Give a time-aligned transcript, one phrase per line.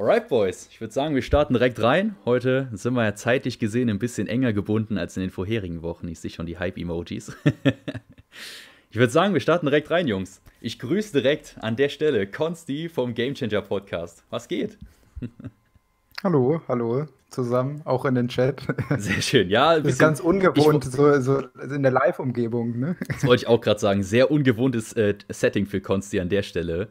[0.00, 0.66] Alright, Boys.
[0.70, 2.16] Ich würde sagen, wir starten direkt rein.
[2.24, 6.08] Heute sind wir ja zeitlich gesehen ein bisschen enger gebunden als in den vorherigen Wochen.
[6.08, 7.36] Ich sehe schon die Hype-Emojis.
[8.90, 10.40] ich würde sagen, wir starten direkt rein, Jungs.
[10.62, 14.24] Ich grüße direkt an der Stelle Konsti vom Gamechanger Podcast.
[14.30, 14.78] Was geht?
[16.24, 18.62] hallo, hallo zusammen, auch in den Chat.
[18.96, 19.80] Sehr schön, ja.
[19.80, 22.78] Das ist ganz ungewohnt, ich, so, so in der Live-Umgebung.
[22.78, 22.96] Ne?
[23.06, 24.02] Das wollte ich auch gerade sagen.
[24.02, 26.88] Sehr ungewohntes äh, Setting für Konsti an der Stelle.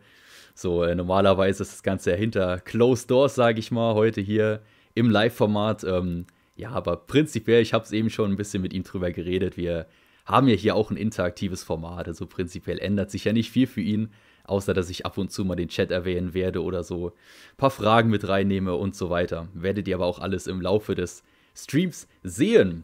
[0.59, 4.59] So, äh, normalerweise ist das Ganze ja hinter Closed Doors, sage ich mal, heute hier
[4.93, 5.85] im Live-Format.
[5.85, 6.25] Ähm,
[6.57, 9.55] ja, aber prinzipiell, ich habe es eben schon ein bisschen mit ihm drüber geredet.
[9.55, 9.87] Wir
[10.25, 12.09] haben ja hier auch ein interaktives Format.
[12.09, 14.09] Also prinzipiell ändert sich ja nicht viel für ihn,
[14.43, 17.71] außer dass ich ab und zu mal den Chat erwähnen werde oder so ein paar
[17.71, 19.47] Fragen mit reinnehme und so weiter.
[19.53, 21.23] Werdet ihr aber auch alles im Laufe des
[21.55, 22.83] Streams sehen.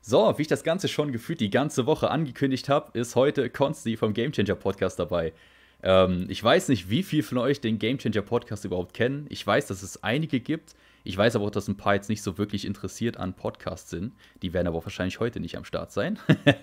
[0.00, 3.96] So, wie ich das Ganze schon gefühlt die ganze Woche angekündigt habe, ist heute Consti
[3.96, 5.32] vom Gamechanger Podcast dabei.
[5.82, 9.26] Ähm, ich weiß nicht, wie viel von euch den Game Changer Podcast überhaupt kennen.
[9.28, 10.74] Ich weiß, dass es einige gibt.
[11.04, 14.14] Ich weiß aber auch, dass ein paar jetzt nicht so wirklich interessiert an Podcasts sind.
[14.42, 16.18] Die werden aber wahrscheinlich heute nicht am Start sein.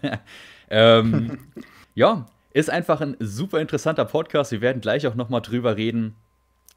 [0.70, 1.38] ähm,
[1.96, 4.52] ja, ist einfach ein super interessanter Podcast.
[4.52, 6.16] Wir werden gleich auch nochmal drüber reden.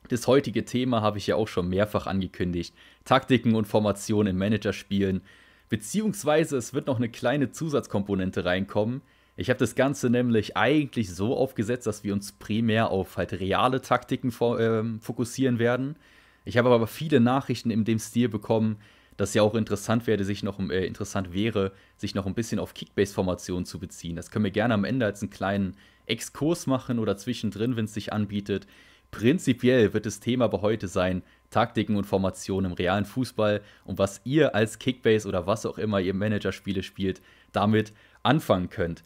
[0.09, 2.75] Das heutige Thema habe ich ja auch schon mehrfach angekündigt.
[3.05, 5.23] Taktiken und Formationen im Managerspielen.
[5.69, 9.03] Beziehungsweise es wird noch eine kleine Zusatzkomponente reinkommen,
[9.37, 13.83] ich habe das Ganze nämlich eigentlich so aufgesetzt, dass wir uns primär auf halt reale
[13.83, 15.97] Taktiken äh, fokussieren werden.
[16.45, 18.79] Ich habe aber viele Nachrichten in dem Stil bekommen,
[19.17, 22.73] dass ja auch interessant wäre, sich noch äh, interessant wäre, sich noch ein bisschen auf
[22.73, 24.17] Kickbase-Formationen zu beziehen.
[24.17, 25.77] Das können wir gerne am Ende als einen kleinen
[26.07, 28.67] Exkurs machen oder zwischendrin, wenn es sich anbietet.
[29.11, 34.21] Prinzipiell wird das Thema aber heute sein, Taktiken und Formationen im realen Fußball und was
[34.25, 37.93] ihr als Kickbase oder was auch immer ihr Managerspiele spielt, damit
[38.23, 39.05] anfangen könnt.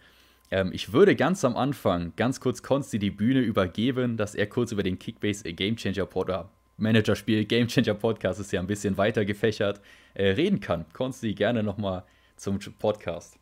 [0.50, 4.72] Ähm, ich würde ganz am Anfang ganz kurz Konsti die Bühne übergeben, dass er kurz
[4.72, 9.24] über den Kickbase Game Changer oder Managerspiel Game Changer Podcast ist ja ein bisschen weiter
[9.24, 9.80] gefächert,
[10.14, 10.86] äh, reden kann.
[10.92, 12.04] Konsti, gerne nochmal
[12.36, 13.36] zum Podcast.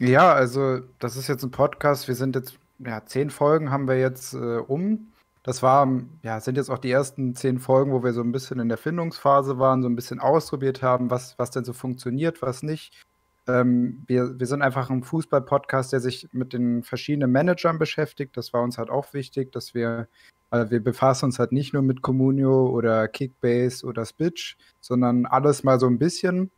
[0.00, 2.06] Ja, also das ist jetzt ein Podcast.
[2.06, 5.12] Wir sind jetzt, ja, zehn Folgen haben wir jetzt äh, um.
[5.42, 5.88] Das war,
[6.22, 8.78] ja, sind jetzt auch die ersten zehn Folgen, wo wir so ein bisschen in der
[8.78, 13.02] Findungsphase waren, so ein bisschen ausprobiert haben, was, was denn so funktioniert, was nicht.
[13.48, 18.36] Ähm, wir, wir sind einfach ein Fußball-Podcast, der sich mit den verschiedenen Managern beschäftigt.
[18.36, 20.06] Das war uns halt auch wichtig, dass wir,
[20.50, 25.64] also wir befassen uns halt nicht nur mit Communio oder Kickbase oder Spitch, sondern alles
[25.64, 26.50] mal so ein bisschen,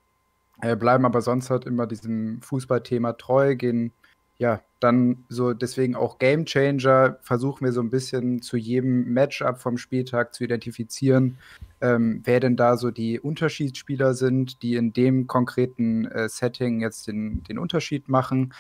[0.61, 3.93] äh, bleiben aber sonst halt immer diesem Fußballthema treu, gehen
[4.41, 9.59] ja, dann so deswegen auch Game Changer versuchen wir so ein bisschen zu jedem Matchup
[9.59, 11.37] vom Spieltag zu identifizieren,
[11.83, 17.07] ähm, wer denn da so die Unterschiedsspieler sind, die in dem konkreten äh, Setting jetzt
[17.07, 18.55] den, den Unterschied machen.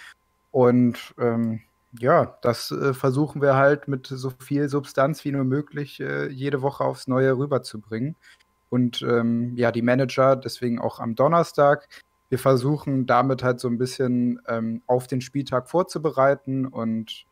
[0.51, 1.63] Und ähm,
[1.99, 6.61] ja, das äh, versuchen wir halt mit so viel Substanz wie nur möglich äh, jede
[6.61, 8.17] Woche aufs Neue rüberzubringen.
[8.69, 11.89] Und ähm, ja, die Manager, deswegen auch am Donnerstag.
[12.31, 17.27] Wir versuchen damit halt so ein bisschen ähm, auf den Spieltag vorzubereiten und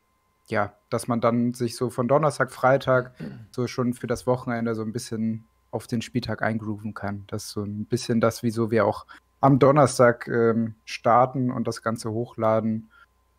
[0.48, 3.14] ja, dass man dann sich so von Donnerstag, Freitag
[3.50, 7.25] so schon für das Wochenende so ein bisschen auf den Spieltag eingrooven kann.
[7.28, 9.06] Das ist so ein bisschen das, wieso wir auch
[9.41, 12.91] am Donnerstag ähm, starten und das Ganze hochladen.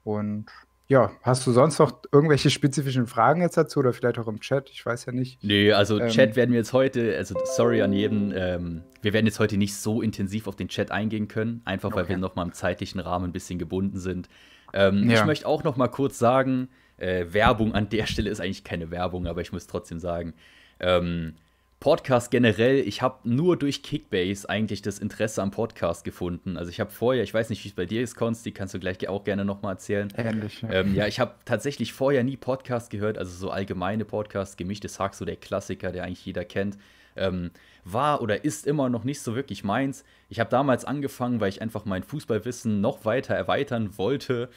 [0.04, 0.46] Und
[0.90, 4.72] ja, hast du sonst noch irgendwelche spezifischen Fragen jetzt dazu oder vielleicht auch im Chat?
[4.72, 5.44] Ich weiß ja nicht.
[5.44, 9.28] Nee, also ähm, Chat werden wir jetzt heute, also sorry an jeden, ähm, wir werden
[9.28, 12.14] jetzt heute nicht so intensiv auf den Chat eingehen können, einfach weil okay.
[12.14, 14.30] wir nochmal im zeitlichen Rahmen ein bisschen gebunden sind.
[14.74, 15.20] Ähm, ja.
[15.20, 18.90] Ich möchte auch noch mal kurz sagen, äh, Werbung an der Stelle ist eigentlich keine
[18.90, 20.34] Werbung, aber ich muss trotzdem sagen,
[20.80, 21.36] ähm,
[21.80, 26.58] Podcast generell, ich habe nur durch Kickbase eigentlich das Interesse am Podcast gefunden.
[26.58, 28.74] Also ich habe vorher, ich weiß nicht, wie es bei dir ist, Konst, die kannst
[28.74, 30.12] du gleich auch gerne nochmal erzählen.
[30.18, 30.62] Ähnlich.
[30.62, 35.00] Ja, ähm, ja ich habe tatsächlich vorher nie Podcast gehört, also so allgemeine Podcasts, gemischtes
[35.00, 36.78] Hack, so der Klassiker, der eigentlich jeder kennt.
[37.16, 37.52] Ähm,
[37.86, 40.04] war oder ist immer noch nicht so wirklich meins.
[40.28, 44.50] Ich habe damals angefangen, weil ich einfach mein Fußballwissen noch weiter erweitern wollte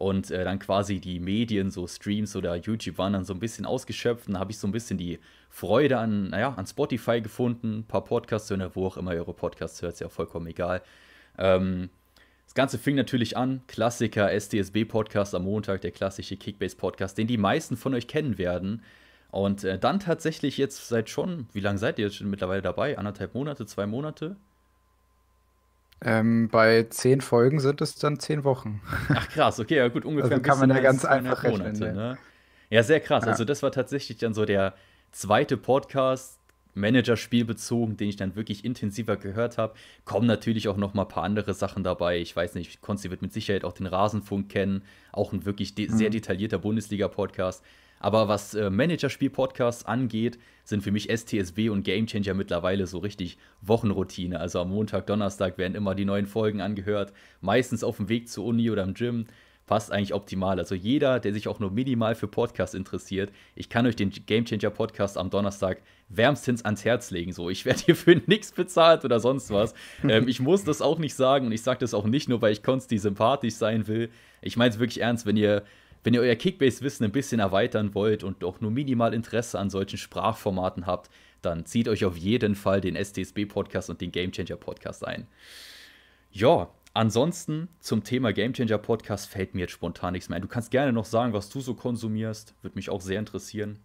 [0.00, 3.66] und äh, dann quasi die Medien, so Streams oder YouTube waren dann so ein bisschen
[3.66, 4.28] ausgeschöpft.
[4.28, 5.18] Und habe ich so ein bisschen die
[5.50, 9.82] Freude an, naja, an Spotify gefunden, ein paar Podcasts hören, wo auch immer eure Podcasts
[9.82, 10.80] hört, ist ja vollkommen egal.
[11.36, 11.90] Ähm,
[12.46, 17.76] das Ganze fing natürlich an, Klassiker, SDSB-Podcast am Montag, der klassische Kickbase-Podcast, den die meisten
[17.76, 18.82] von euch kennen werden.
[19.30, 22.96] Und äh, dann tatsächlich jetzt seit schon, wie lange seid ihr jetzt schon mittlerweile dabei?
[22.96, 24.36] Anderthalb Monate, zwei Monate?
[26.02, 28.80] Ähm, bei zehn Folgen sind es dann zehn Wochen.
[29.10, 30.32] Ach krass, okay, ja gut, ungefähr.
[30.32, 31.94] Also kann man ja ganz einfach Monate, rechnen.
[31.94, 32.18] Ne?
[32.70, 33.24] Ja, sehr krass.
[33.24, 33.32] Ja.
[33.32, 34.74] Also das war tatsächlich dann so der
[35.12, 36.38] zweite Podcast,
[36.74, 39.74] Manager-Spiel bezogen, den ich dann wirklich intensiver gehört habe.
[40.04, 42.18] Kommen natürlich auch noch mal ein paar andere Sachen dabei.
[42.18, 44.84] Ich weiß nicht, Konsti wird mit Sicherheit auch den Rasenfunk kennen.
[45.12, 45.96] Auch ein wirklich de mhm.
[45.96, 47.62] sehr detaillierter Bundesliga-Podcast.
[48.00, 54.40] Aber was äh, Managerspiel-Podcasts angeht, sind für mich STSW und Gamechanger mittlerweile so richtig Wochenroutine.
[54.40, 58.46] Also am Montag, Donnerstag werden immer die neuen Folgen angehört, meistens auf dem Weg zur
[58.46, 59.26] Uni oder im Gym
[59.70, 60.58] passt eigentlich optimal.
[60.58, 64.70] Also jeder, der sich auch nur minimal für Podcasts interessiert, ich kann euch den Gamechanger
[64.70, 67.32] Podcast am Donnerstag wärmstens ans Herz legen.
[67.32, 69.72] So, ich werde hierfür nichts bezahlt oder sonst was.
[70.02, 72.52] ähm, ich muss das auch nicht sagen und ich sage das auch nicht nur, weil
[72.52, 74.10] ich Konsti sympathisch sein will.
[74.42, 75.62] Ich meine es wirklich ernst, wenn ihr
[76.04, 79.98] wenn ihr euer Kickbase-Wissen ein bisschen erweitern wollt und auch nur minimal Interesse an solchen
[79.98, 81.10] Sprachformaten habt,
[81.42, 85.26] dann zieht euch auf jeden Fall den STSB-Podcast und den Gamechanger-Podcast ein.
[86.30, 90.42] Ja, Ansonsten zum Thema Gamechanger Podcast fällt mir jetzt spontan nichts mehr ein.
[90.42, 92.54] Du kannst gerne noch sagen, was du so konsumierst.
[92.62, 93.78] Würde mich auch sehr interessieren.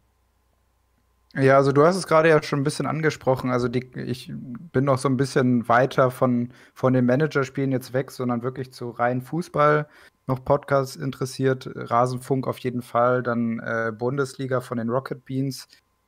[1.36, 3.52] Ja, also du hast es gerade ja schon ein bisschen angesprochen.
[3.52, 4.32] Also die, ich
[4.72, 8.90] bin noch so ein bisschen weiter von, von den Managerspielen jetzt weg, sondern wirklich zu
[8.90, 9.88] rein Fußball
[10.28, 11.70] noch Podcasts interessiert.
[11.76, 15.68] Rasenfunk auf jeden Fall, dann äh, Bundesliga von den Rocket Beans.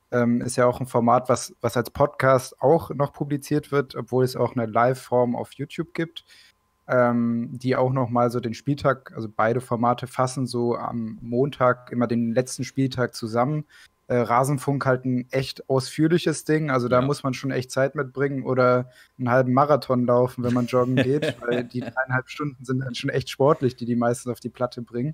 [0.09, 4.23] Ähm, ist ja auch ein Format, was, was als Podcast auch noch publiziert wird, obwohl
[4.23, 6.23] es auch eine Live-Form auf YouTube gibt
[6.87, 11.91] ähm, die auch noch mal so den Spieltag, also beide Formate fassen so am Montag
[11.91, 13.65] immer den letzten Spieltag zusammen.
[14.09, 17.05] Äh, Rasenfunk halt ein echt ausführliches Ding, also da ja.
[17.05, 18.89] muss man schon echt Zeit mitbringen oder
[19.19, 23.09] einen halben Marathon laufen, wenn man joggen geht, weil die dreieinhalb Stunden sind dann schon
[23.09, 25.13] echt sportlich, die die meisten auf die Platte bringen.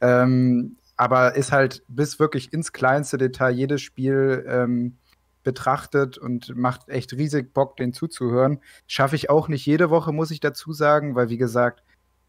[0.00, 4.96] Ähm, aber ist halt bis wirklich ins kleinste Detail jedes Spiel ähm,
[5.42, 8.60] betrachtet und macht echt riesig Bock, den zuzuhören.
[8.86, 11.82] Schaffe ich auch nicht jede Woche, muss ich dazu sagen, weil wie gesagt,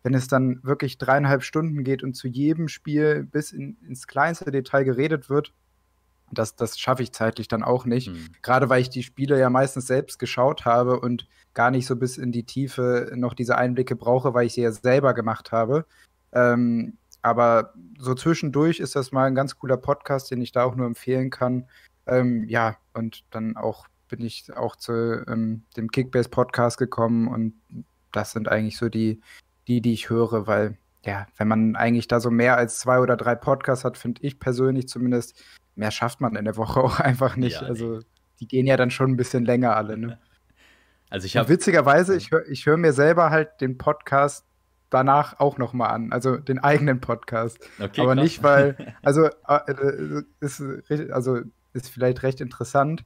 [0.04, 4.50] wenn es dann wirklich dreieinhalb Stunden geht und zu jedem Spiel bis in, ins kleinste
[4.50, 5.54] Detail geredet wird,
[6.31, 8.10] das, das schaffe ich zeitlich dann auch nicht.
[8.10, 8.30] Mhm.
[8.42, 12.18] Gerade weil ich die Spiele ja meistens selbst geschaut habe und gar nicht so bis
[12.18, 15.86] in die Tiefe noch diese Einblicke brauche, weil ich sie ja selber gemacht habe.
[16.31, 20.75] Ähm, aber so zwischendurch ist das mal ein ganz cooler Podcast, den ich da auch
[20.75, 21.68] nur empfehlen kann.
[22.07, 27.54] Ähm, ja, und dann auch bin ich auch zu ähm, dem Kickbase-Podcast gekommen und
[28.12, 29.22] das sind eigentlich so die,
[29.68, 33.18] die, die ich höre, weil ja, wenn man eigentlich da so mehr als zwei oder
[33.18, 35.42] drei Podcasts hat, finde ich persönlich zumindest,
[35.81, 37.62] mehr schafft man in der Woche auch einfach nicht.
[37.62, 38.00] Ja, also
[38.39, 40.18] die gehen ja dann schon ein bisschen länger alle, ne?
[41.10, 44.45] Also ich habe witzigerweise, ich höre ich hör mir selber halt den Podcast
[44.89, 47.60] danach auch noch mal an, also den eigenen Podcast.
[47.81, 48.24] Okay, Aber krass.
[48.24, 50.63] nicht weil, also äh, äh ist
[51.12, 51.42] also
[51.74, 53.04] ist vielleicht recht interessant.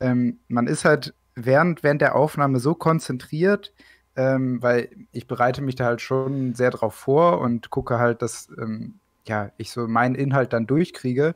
[0.00, 3.72] Ähm, man ist halt während, während der Aufnahme so konzentriert,
[4.16, 8.48] ähm, weil ich bereite mich da halt schon sehr drauf vor und gucke halt, dass
[8.58, 11.34] ähm, ja, ich so meinen Inhalt dann durchkriege.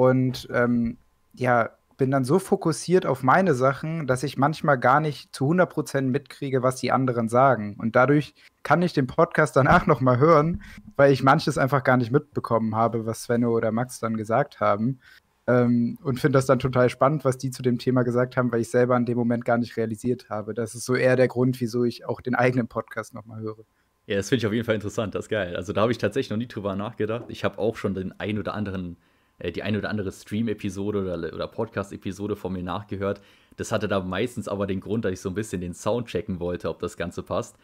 [0.00, 0.96] Und ähm,
[1.34, 1.68] ja,
[1.98, 6.62] bin dann so fokussiert auf meine Sachen, dass ich manchmal gar nicht zu 100% mitkriege,
[6.62, 7.76] was die anderen sagen.
[7.78, 10.62] Und dadurch kann ich den Podcast danach nochmal hören,
[10.96, 15.00] weil ich manches einfach gar nicht mitbekommen habe, was Svenno oder Max dann gesagt haben.
[15.46, 18.62] Ähm, und finde das dann total spannend, was die zu dem Thema gesagt haben, weil
[18.62, 20.54] ich selber in dem Moment gar nicht realisiert habe.
[20.54, 23.66] Das ist so eher der Grund, wieso ich auch den eigenen Podcast nochmal höre.
[24.06, 25.54] Ja, das finde ich auf jeden Fall interessant, das ist geil.
[25.54, 27.26] Also da habe ich tatsächlich noch nie drüber nachgedacht.
[27.28, 28.96] Ich habe auch schon den ein oder anderen,
[29.42, 33.20] die ein oder andere Stream-Episode oder, oder Podcast-Episode von mir nachgehört.
[33.56, 36.40] Das hatte da meistens aber den Grund, dass ich so ein bisschen den Sound checken
[36.40, 37.56] wollte, ob das Ganze passt.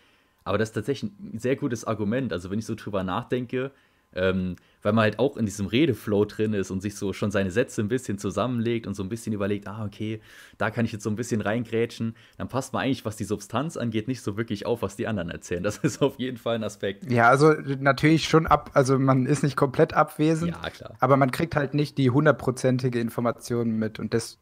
[0.45, 2.33] Aber das ist tatsächlich ein sehr gutes Argument.
[2.33, 3.73] Also wenn ich so drüber nachdenke,
[4.15, 7.51] ähm, weil man halt auch in diesem Redeflow drin ist und sich so schon seine
[7.51, 10.21] Sätze ein bisschen zusammenlegt und so ein bisschen überlegt, ah, okay,
[10.59, 13.77] da kann ich jetzt so ein bisschen reingrätschen, dann passt man eigentlich, was die Substanz
[13.77, 15.63] angeht, nicht so wirklich auf, was die anderen erzählen.
[15.63, 17.11] Das ist auf jeden Fall ein Aspekt.
[17.11, 20.95] Ja, also natürlich schon ab, also man ist nicht komplett abwesend, ja, klar.
[21.01, 24.39] aber man kriegt halt nicht die hundertprozentige Information mit und das,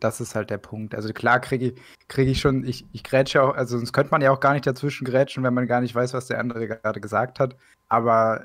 [0.00, 0.94] das ist halt der Punkt.
[0.94, 1.74] Also klar kriege ich,
[2.08, 4.66] krieg ich schon, ich, ich grätsche auch, also sonst könnte man ja auch gar nicht
[4.66, 7.56] dazwischen grätschen, wenn man gar nicht weiß, was der andere gerade gesagt hat.
[7.88, 8.44] Aber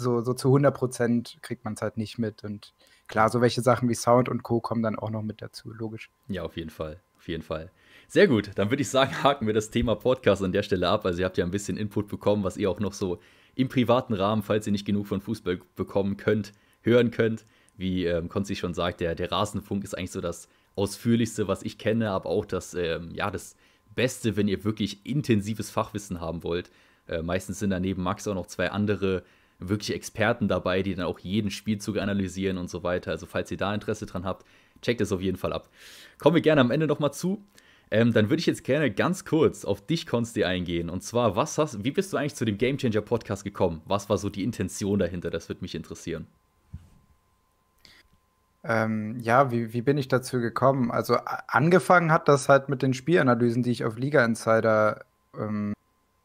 [0.00, 2.44] so, so zu 100 Prozent kriegt man es halt nicht mit.
[2.44, 2.74] Und
[3.06, 4.60] klar, so welche Sachen wie Sound und Co.
[4.60, 6.10] kommen dann auch noch mit dazu, logisch.
[6.28, 7.00] Ja, auf jeden Fall.
[7.16, 7.70] Auf jeden Fall.
[8.08, 11.04] Sehr gut, dann würde ich sagen, haken wir das Thema Podcast an der Stelle ab.
[11.04, 13.20] Also ihr habt ja ein bisschen Input bekommen, was ihr auch noch so
[13.54, 16.52] im privaten Rahmen, falls ihr nicht genug von Fußball bekommen könnt,
[16.82, 17.44] hören könnt.
[17.76, 21.78] Wie ähm, Konzi schon sagt, der, der Rasenfunk ist eigentlich so das ausführlichste, was ich
[21.78, 23.56] kenne, aber auch das, ähm, ja, das
[23.94, 26.70] Beste, wenn ihr wirklich intensives Fachwissen haben wollt.
[27.06, 29.24] Äh, meistens sind da neben Max auch noch zwei andere
[29.60, 33.10] wirklich Experten dabei, die dann auch jeden Spielzug analysieren und so weiter.
[33.10, 34.46] Also falls ihr da Interesse dran habt,
[34.82, 35.68] checkt es auf jeden Fall ab.
[36.18, 37.44] Kommen wir gerne am Ende nochmal zu.
[37.92, 40.88] Ähm, dann würde ich jetzt gerne ganz kurz auf dich, Konsti, eingehen.
[40.90, 43.82] Und zwar, was hast, wie bist du eigentlich zu dem Game Changer Podcast gekommen?
[43.84, 45.30] Was war so die Intention dahinter?
[45.30, 46.26] Das würde mich interessieren.
[48.62, 50.90] Ähm, ja, wie, wie bin ich dazu gekommen?
[50.90, 51.16] Also
[51.48, 55.04] angefangen hat das halt mit den Spielanalysen, die ich auf Liga Insider
[55.36, 55.72] ähm,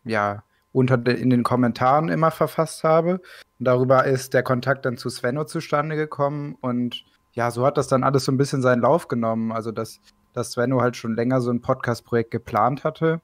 [0.03, 0.43] ja,
[0.75, 3.21] unter de, in den Kommentaren immer verfasst habe.
[3.59, 8.03] Darüber ist der Kontakt dann zu Svenno zustande gekommen und ja, so hat das dann
[8.03, 9.51] alles so ein bisschen seinen Lauf genommen.
[9.51, 9.99] Also, dass,
[10.33, 13.21] dass Svenno halt schon länger so ein Podcast-Projekt geplant hatte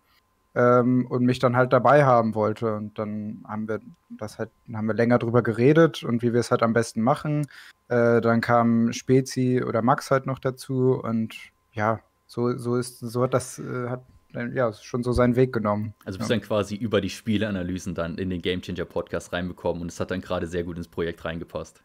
[0.55, 2.75] ähm, und mich dann halt dabei haben wollte.
[2.75, 3.79] Und dann haben wir
[4.09, 7.47] das halt, haben wir länger drüber geredet und wie wir es halt am besten machen.
[7.89, 11.35] Äh, dann kam Spezi oder Max halt noch dazu und
[11.73, 14.03] ja, so, so ist, so hat das, äh, hat
[14.33, 15.93] ja, schon so seinen Weg genommen.
[16.05, 16.37] Also bist ja.
[16.37, 20.11] dann quasi über die Spieleanalysen dann in den Game Changer Podcast reinbekommen und es hat
[20.11, 21.81] dann gerade sehr gut ins Projekt reingepasst.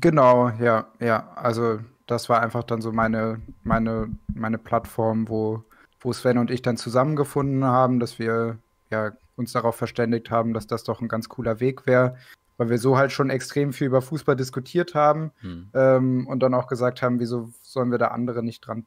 [0.00, 1.32] Genau, ja, ja.
[1.36, 5.62] Also das war einfach dann so meine, meine, meine Plattform, wo,
[6.00, 8.58] wo Sven und ich dann zusammengefunden haben, dass wir
[8.90, 12.16] ja, uns darauf verständigt haben, dass das doch ein ganz cooler Weg wäre,
[12.56, 15.70] weil wir so halt schon extrem viel über Fußball diskutiert haben hm.
[15.74, 18.86] ähm, und dann auch gesagt haben, wieso sollen wir da andere nicht dran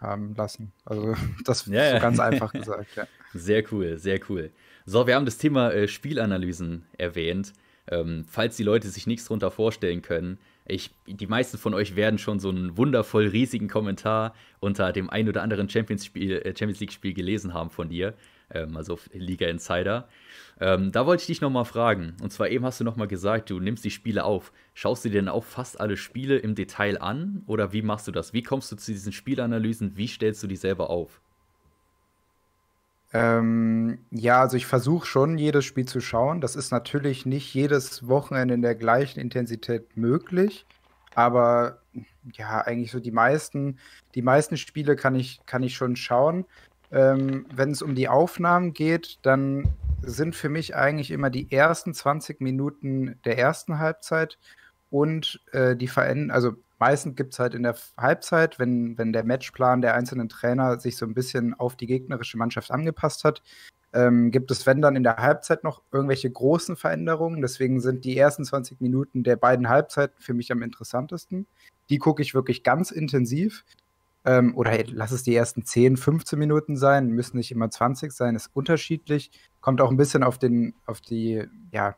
[0.00, 0.72] teilhaben lassen.
[0.84, 1.14] Also
[1.44, 3.06] das ja, ist so ganz einfach gesagt, ja.
[3.32, 4.50] Sehr cool, sehr cool.
[4.86, 7.52] So, wir haben das Thema äh, Spielanalysen erwähnt.
[7.86, 12.18] Ähm, falls die Leute sich nichts darunter vorstellen können, ich, die meisten von euch werden
[12.18, 16.80] schon so einen wundervoll riesigen Kommentar unter dem ein oder anderen Champions, Spiel, äh, Champions
[16.80, 18.14] League-Spiel gelesen haben von dir,
[18.52, 20.08] ähm, also Liga Insider.
[20.60, 22.16] Ähm, da wollte ich dich nochmal fragen.
[22.22, 24.52] Und zwar eben hast du nochmal gesagt, du nimmst die Spiele auf.
[24.74, 27.42] Schaust du dir denn auch fast alle Spiele im Detail an?
[27.46, 28.32] Oder wie machst du das?
[28.32, 29.96] Wie kommst du zu diesen Spielanalysen?
[29.96, 31.20] Wie stellst du die selber auf?
[33.12, 36.40] Ähm, ja, also ich versuche schon, jedes Spiel zu schauen.
[36.40, 40.66] Das ist natürlich nicht jedes Wochenende in der gleichen Intensität möglich.
[41.14, 41.82] Aber
[42.34, 43.78] ja, eigentlich so die meisten,
[44.14, 46.44] die meisten Spiele kann ich, kann ich schon schauen.
[46.92, 49.68] Ähm, Wenn es um die Aufnahmen geht, dann
[50.02, 54.38] sind für mich eigentlich immer die ersten 20 Minuten der ersten Halbzeit
[54.90, 59.24] und äh, die Veränderung, also meistens gibt es halt in der Halbzeit, wenn, wenn der
[59.24, 63.42] Matchplan der einzelnen Trainer sich so ein bisschen auf die gegnerische Mannschaft angepasst hat,
[63.92, 67.42] ähm, gibt es, wenn dann in der Halbzeit noch irgendwelche großen Veränderungen.
[67.42, 71.46] Deswegen sind die ersten 20 Minuten der beiden Halbzeiten für mich am interessantesten.
[71.90, 73.64] Die gucke ich wirklich ganz intensiv.
[74.24, 78.12] Ähm, oder hey, lass es die ersten 10, 15 Minuten sein, müssen nicht immer 20
[78.12, 79.30] sein, ist unterschiedlich.
[79.60, 81.96] Kommt auch ein bisschen auf den, auf die, ja,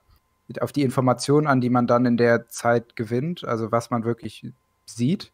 [0.60, 4.46] auf die Informationen an, die man dann in der Zeit gewinnt, also was man wirklich
[4.86, 5.32] sieht.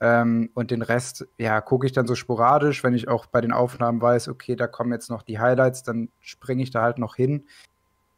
[0.00, 3.52] Ähm, und den Rest, ja, gucke ich dann so sporadisch, wenn ich auch bei den
[3.52, 7.14] Aufnahmen weiß, okay, da kommen jetzt noch die Highlights, dann springe ich da halt noch
[7.16, 7.44] hin.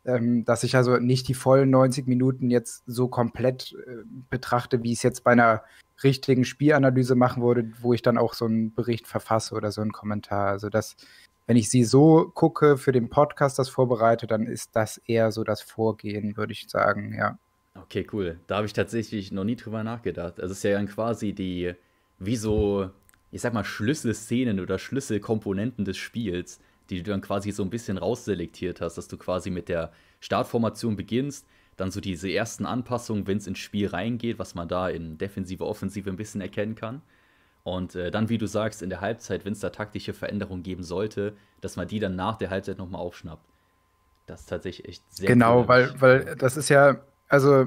[0.07, 4.93] Ähm, dass ich also nicht die vollen 90 Minuten jetzt so komplett äh, betrachte, wie
[4.93, 5.65] es jetzt bei einer
[6.03, 9.93] richtigen Spielanalyse machen würde, wo ich dann auch so einen Bericht verfasse oder so einen
[9.93, 10.49] Kommentar.
[10.49, 10.97] Also das,
[11.47, 15.45] wenn ich sie so gucke, für den Podcast das vorbereite, dann ist das eher so
[15.45, 17.39] das Vorgehen, würde ich sagen, ja.
[17.75, 18.41] Okay, cool.
[18.47, 20.41] Da habe ich tatsächlich noch nie drüber nachgedacht.
[20.41, 21.75] Also es ist ja dann quasi die,
[22.19, 22.91] wie so,
[23.31, 26.61] ich sag mal, Schlüsselszenen oder Schlüsselkomponenten des Spiels,
[26.91, 30.97] die du dann quasi so ein bisschen rausselektiert hast, dass du quasi mit der Startformation
[30.97, 35.19] beginnst, dann so diese ersten Anpassungen, wenn es ins Spiel reingeht, was man da in
[35.19, 37.03] Defensive, Offensive ein bisschen erkennen kann.
[37.65, 40.85] Und äh, dann, wie du sagst, in der Halbzeit, wenn es da taktische Veränderungen geben
[40.85, 43.45] sollte, dass man die dann nach der Halbzeit nochmal aufschnappt.
[44.27, 45.69] Das ist tatsächlich echt sehr Genau, cool.
[45.69, 47.67] weil, weil das ist ja, also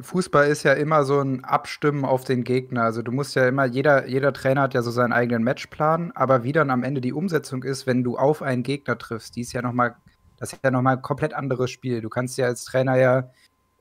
[0.00, 2.82] Fußball ist ja immer so ein Abstimmen auf den Gegner.
[2.84, 6.42] Also du musst ja immer, jeder, jeder Trainer hat ja so seinen eigenen Matchplan, aber
[6.42, 9.52] wie dann am Ende die Umsetzung ist, wenn du auf einen Gegner triffst, die ist
[9.52, 9.96] ja nochmal,
[10.38, 12.00] das ist ja nochmal ein komplett anderes Spiel.
[12.00, 13.30] Du kannst ja als Trainer ja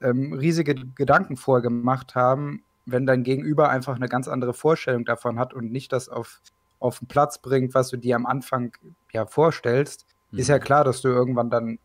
[0.01, 5.53] ähm, riesige Gedanken vorgemacht haben, wenn dein Gegenüber einfach eine ganz andere Vorstellung davon hat
[5.53, 6.41] und nicht das auf,
[6.79, 8.75] auf den Platz bringt, was du dir am Anfang
[9.12, 10.39] ja vorstellst, mhm.
[10.39, 10.62] ist ja mhm.
[10.62, 11.79] klar, dass du irgendwann dann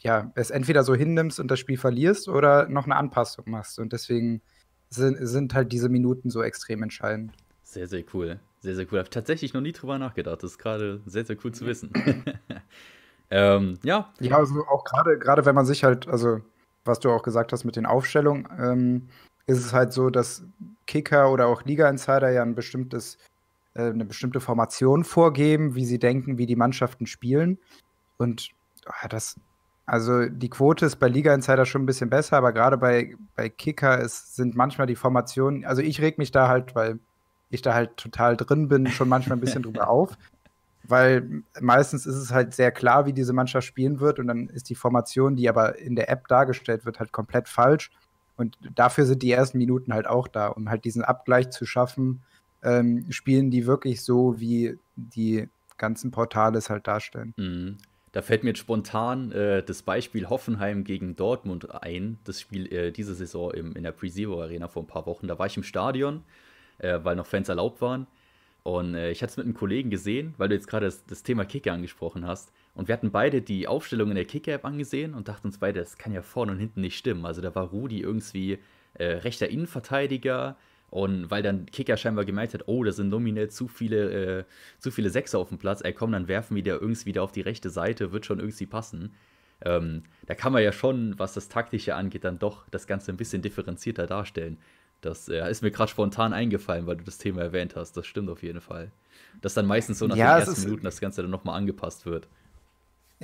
[0.00, 3.78] ja, es entweder so hinnimmst und das Spiel verlierst oder noch eine Anpassung machst.
[3.78, 4.40] Und deswegen
[4.88, 7.32] sind, sind halt diese Minuten so extrem entscheidend.
[7.62, 8.38] Sehr, sehr cool.
[8.60, 8.98] Sehr, sehr cool.
[8.98, 10.42] Habe tatsächlich noch nie drüber nachgedacht.
[10.42, 11.92] Das ist gerade sehr, sehr cool zu wissen.
[13.30, 14.12] ähm, ja.
[14.20, 16.40] Ja, also auch gerade, gerade wenn man sich halt, also
[16.84, 19.08] was du auch gesagt hast mit den Aufstellungen, ähm,
[19.46, 20.44] ist es halt so, dass
[20.86, 23.18] Kicker oder auch Liga-Insider ja ein bestimmtes,
[23.74, 27.58] äh, eine bestimmte Formation vorgeben, wie sie denken, wie die Mannschaften spielen.
[28.18, 28.50] Und
[28.86, 29.36] oh, das,
[29.86, 33.48] also die Quote ist bei Liga Insider schon ein bisschen besser, aber gerade bei, bei
[33.48, 36.98] Kicker ist, sind manchmal die Formationen, also ich reg mich da halt, weil
[37.50, 40.16] ich da halt total drin bin, schon manchmal ein bisschen drüber auf.
[40.86, 44.68] Weil meistens ist es halt sehr klar, wie diese Mannschaft spielen wird und dann ist
[44.68, 47.90] die Formation, die aber in der App dargestellt wird, halt komplett falsch.
[48.36, 52.22] Und dafür sind die ersten Minuten halt auch da, um halt diesen Abgleich zu schaffen,
[52.62, 57.34] ähm, spielen die wirklich so, wie die ganzen Portale es halt darstellen.
[57.36, 57.76] Mhm.
[58.12, 62.18] Da fällt mir jetzt spontan äh, das Beispiel Hoffenheim gegen Dortmund ein.
[62.22, 65.26] Das Spiel äh, diese Saison im, in der Pre-Zero Arena vor ein paar Wochen.
[65.26, 66.22] Da war ich im Stadion,
[66.78, 68.06] äh, weil noch Fans erlaubt waren.
[68.64, 71.22] Und äh, ich hatte es mit einem Kollegen gesehen, weil du jetzt gerade das, das,
[71.22, 72.52] Thema Kicker angesprochen hast.
[72.74, 75.98] Und wir hatten beide die Aufstellung in der Kicker-App angesehen und dachten uns beide, das
[75.98, 77.26] kann ja vorne und hinten nicht stimmen.
[77.26, 78.58] Also da war Rudi irgendwie
[78.94, 80.56] äh, rechter Innenverteidiger,
[80.94, 84.44] und weil dann Kicker scheinbar gemerkt hat, oh, da sind nominell zu viele, äh,
[84.78, 87.32] zu viele Sechser auf dem Platz, ey komm, dann werfen wir der irgendwie wieder auf
[87.32, 89.12] die rechte Seite, wird schon irgendwie passen.
[89.64, 93.16] Ähm, da kann man ja schon, was das Taktische angeht, dann doch das Ganze ein
[93.16, 94.58] bisschen differenzierter darstellen.
[95.04, 97.96] Das äh, ist mir gerade spontan eingefallen, weil du das Thema erwähnt hast.
[97.96, 98.90] Das stimmt auf jeden Fall.
[99.42, 102.28] Dass dann meistens so nach ja, den ersten Minuten das Ganze dann nochmal angepasst wird.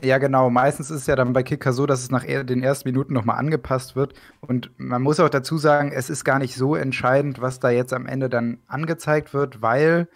[0.02, 0.50] Ja, genau.
[0.50, 3.38] Meistens ist es ja dann bei Kicker so, dass es nach den ersten Minuten nochmal
[3.38, 4.14] angepasst wird.
[4.40, 7.92] Und man muss auch dazu sagen, es ist gar nicht so entscheidend, was da jetzt
[7.92, 10.08] am Ende dann angezeigt wird, weil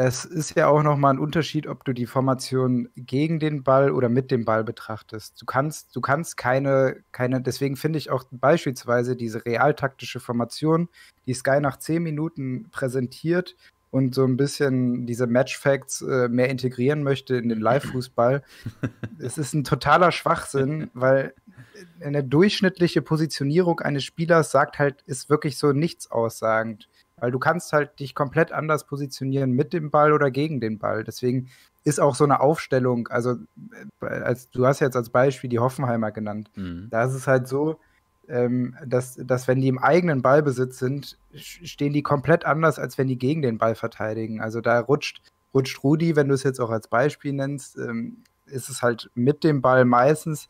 [0.00, 4.08] es ist ja auch nochmal ein Unterschied, ob du die Formation gegen den Ball oder
[4.08, 5.42] mit dem Ball betrachtest.
[5.42, 10.88] Du kannst, du kannst keine, keine, deswegen finde ich auch beispielsweise diese realtaktische Formation,
[11.26, 13.56] die Sky nach zehn Minuten präsentiert,
[13.90, 18.42] und so ein bisschen diese Matchfacts äh, mehr integrieren möchte in den Live-Fußball.
[19.18, 21.32] es ist ein totaler Schwachsinn, weil
[22.02, 26.88] eine durchschnittliche Positionierung eines Spielers sagt halt, ist wirklich so nichts aussagend.
[27.20, 31.04] Weil du kannst halt dich komplett anders positionieren mit dem Ball oder gegen den Ball.
[31.04, 31.48] Deswegen
[31.84, 33.36] ist auch so eine Aufstellung, also
[34.02, 36.50] äh, als du hast jetzt als Beispiel die Hoffenheimer genannt.
[36.54, 36.88] Mhm.
[36.90, 37.78] Da ist es halt so,
[38.28, 43.08] ähm, dass, dass wenn die im eigenen Ballbesitz sind, stehen die komplett anders, als wenn
[43.08, 44.40] die gegen den Ball verteidigen.
[44.40, 45.22] Also da rutscht,
[45.54, 49.44] rutscht Rudi, wenn du es jetzt auch als Beispiel nennst, ähm, ist es halt mit
[49.44, 50.48] dem Ball meistens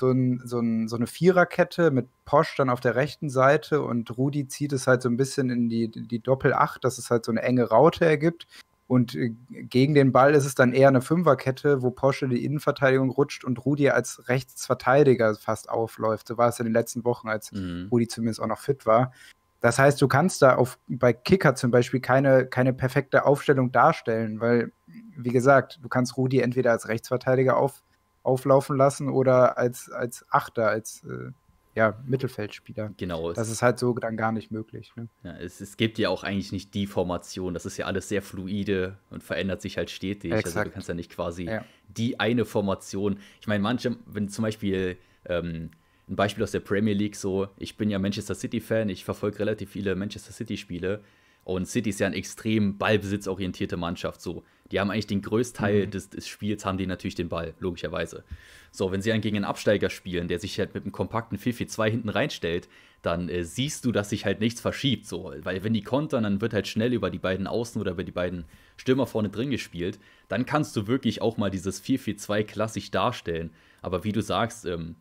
[0.00, 4.16] so, ein, so, ein, so eine Viererkette mit Posch dann auf der rechten Seite und
[4.16, 7.32] Rudi zieht es halt so ein bisschen in die, die Doppel-Acht, dass es halt so
[7.32, 8.46] eine enge Raute ergibt.
[8.86, 13.10] Und äh, gegen den Ball ist es dann eher eine Fünferkette, wo Porsche die Innenverteidigung
[13.10, 16.28] rutscht und Rudi als Rechtsverteidiger fast aufläuft.
[16.28, 17.88] So war es in den letzten Wochen, als mhm.
[17.92, 19.12] Rudi zumindest auch noch fit war.
[19.60, 24.40] Das heißt, du kannst da auf, bei Kicker zum Beispiel keine, keine perfekte Aufstellung darstellen,
[24.40, 24.72] weil,
[25.16, 27.82] wie gesagt, du kannst Rudi entweder als Rechtsverteidiger auf,
[28.22, 31.30] auflaufen lassen oder als, als Achter, als äh,
[31.74, 32.92] ja, Mittelfeldspieler.
[32.96, 33.32] Genau.
[33.32, 34.92] Das ist halt so dann gar nicht möglich.
[34.96, 35.08] Ne?
[35.22, 37.54] Ja, es, es, gibt ja auch eigentlich nicht die Formation.
[37.54, 40.32] Das ist ja alles sehr fluide und verändert sich halt stetig.
[40.32, 40.56] Exakt.
[40.56, 41.64] Also du kannst ja nicht quasi ja.
[41.88, 43.20] die eine Formation.
[43.40, 45.70] Ich meine, manche, wenn zum Beispiel ähm,
[46.08, 49.70] ein Beispiel aus der Premier League so, ich bin ja Manchester City-Fan, ich verfolge relativ
[49.70, 51.02] viele Manchester City-Spiele
[51.44, 54.20] und City ist ja eine extrem ballbesitzorientierte Mannschaft.
[54.20, 55.90] So, die haben eigentlich den größten Teil mhm.
[55.90, 58.24] des, des, Spiels, haben die natürlich den Ball, logischerweise.
[58.70, 61.90] So, wenn sie dann gegen einen Absteiger spielen, der sich halt mit einem kompakten 4-4-2
[61.90, 62.68] hinten reinstellt,
[63.02, 65.06] dann äh, siehst du, dass sich halt nichts verschiebt.
[65.06, 68.04] So, weil wenn die kontern, dann wird halt schnell über die beiden Außen oder über
[68.04, 68.44] die beiden
[68.76, 69.98] Stürmer vorne drin gespielt.
[70.28, 73.50] Dann kannst du wirklich auch mal dieses 4-4-2 klassisch darstellen.
[73.82, 74.96] Aber wie du sagst, ähm,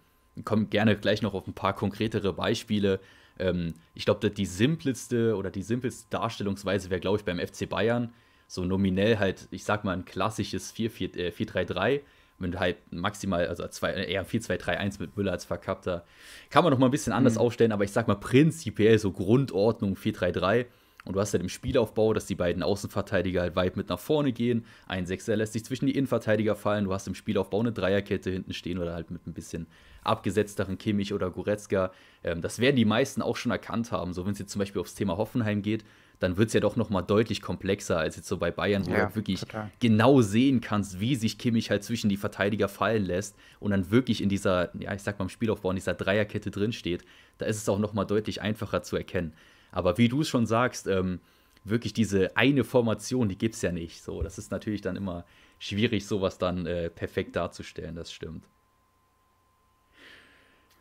[0.46, 3.00] komm gerne gleich noch auf ein paar konkretere Beispiele.
[3.40, 8.14] Ähm, ich glaube, die simpelste oder die simpelste Darstellungsweise wäre, glaube ich, beim FC Bayern.
[8.48, 12.02] So nominell halt, ich sag mal, ein klassisches 4-3-3 äh,
[12.40, 16.06] mit halt maximal, also zwei, äh, eher 4-2-3-1 mit Müller als verkappter.
[16.50, 17.42] Kann man noch mal ein bisschen anders mhm.
[17.42, 20.66] aufstellen, aber ich sag mal prinzipiell so Grundordnung 4-3-3.
[21.08, 24.34] Und du hast halt im Spielaufbau, dass die beiden Außenverteidiger halt weit mit nach vorne
[24.34, 24.66] gehen.
[24.88, 26.84] Ein Sechser lässt sich zwischen die Innenverteidiger fallen.
[26.84, 29.68] Du hast im Spielaufbau eine Dreierkette hinten stehen oder halt mit ein bisschen
[30.04, 31.92] abgesetzteren Kimmich oder Goretzka.
[32.26, 34.14] Ähm, das werden die meisten auch schon erkannt haben.
[34.14, 35.86] So, wenn es jetzt zum Beispiel aufs Thema Hoffenheim geht,
[36.20, 38.92] dann wird es ja doch noch mal deutlich komplexer als jetzt so bei Bayern, wo
[38.92, 39.72] ja, du halt wirklich total.
[39.80, 44.22] genau sehen kannst, wie sich Kimmich halt zwischen die Verteidiger fallen lässt und dann wirklich
[44.22, 47.04] in dieser, ja, ich sag mal im Spielaufbau, in dieser Dreierkette drin steht.
[47.38, 49.34] Da ist es auch noch mal deutlich einfacher zu erkennen.
[49.72, 51.20] Aber wie du es schon sagst, ähm,
[51.64, 54.02] wirklich diese eine Formation, die gibt es ja nicht.
[54.02, 55.26] So, das ist natürlich dann immer
[55.60, 58.44] schwierig, sowas dann äh, perfekt darzustellen, das stimmt.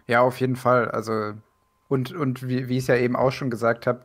[0.06, 0.90] Ja, auf jeden Fall.
[0.90, 1.34] Also,
[1.88, 4.04] und, und wie, wie ich es ja eben auch schon gesagt habe,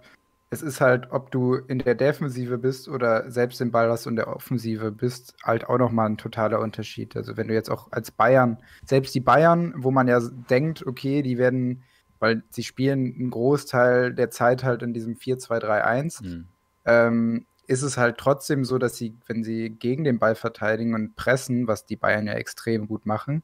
[0.52, 4.18] es ist halt, ob du in der Defensive bist oder selbst den Ball hast und
[4.18, 7.16] der Offensive bist, halt auch nochmal ein totaler Unterschied.
[7.16, 11.22] Also wenn du jetzt auch als Bayern, selbst die Bayern, wo man ja denkt, okay,
[11.24, 11.84] die werden
[12.22, 16.24] weil sie spielen einen Großteil der Zeit halt in diesem 4-2-3-1.
[16.24, 16.48] Mhm.
[16.86, 21.16] Ähm, ist es halt trotzdem so, dass sie, wenn sie gegen den Ball verteidigen und
[21.16, 23.44] pressen, was die Bayern ja extrem gut machen,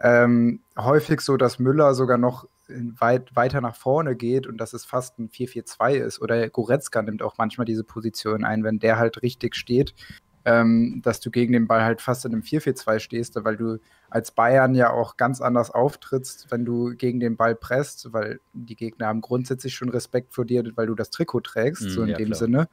[0.00, 4.84] ähm, häufig so, dass Müller sogar noch weit, weiter nach vorne geht und dass es
[4.84, 6.20] fast ein 4-4-2 ist.
[6.20, 9.94] Oder Goretzka nimmt auch manchmal diese Position ein, wenn der halt richtig steht
[10.44, 13.78] ähm, dass du gegen den Ball halt fast in einem 4-4-2 stehst, weil du
[14.10, 18.76] als Bayern ja auch ganz anders auftrittst, wenn du gegen den Ball presst, weil die
[18.76, 22.08] Gegner haben grundsätzlich schon Respekt vor dir, weil du das Trikot trägst, mm, so in
[22.08, 22.38] ja, dem klar.
[22.38, 22.68] Sinne.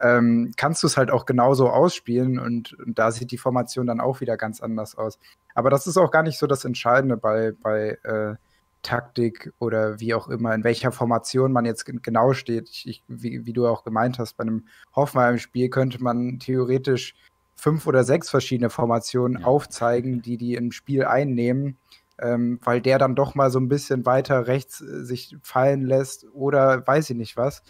[0.00, 4.00] Ähm, kannst du es halt auch genauso ausspielen und, und, da sieht die Formation dann
[4.00, 5.18] auch wieder ganz anders aus.
[5.54, 8.36] Aber das ist auch gar nicht so das Entscheidende bei, bei äh,
[8.82, 12.68] Taktik oder wie auch immer, in welcher Formation man jetzt genau steht.
[12.84, 17.14] Ich, wie, wie, du auch gemeint hast, bei einem Hoffenheim-Spiel könnte man theoretisch
[17.56, 19.46] fünf oder sechs verschiedene Formationen ja.
[19.46, 21.76] aufzeigen, die die im Spiel einnehmen,
[22.18, 26.26] ähm, weil der dann doch mal so ein bisschen weiter rechts äh, sich fallen lässt
[26.32, 27.62] oder weiß ich nicht was.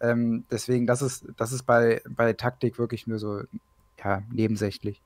[0.00, 3.42] Ähm, deswegen, das ist, das ist bei, bei Taktik wirklich nur so
[4.02, 5.02] ja, nebensächlich.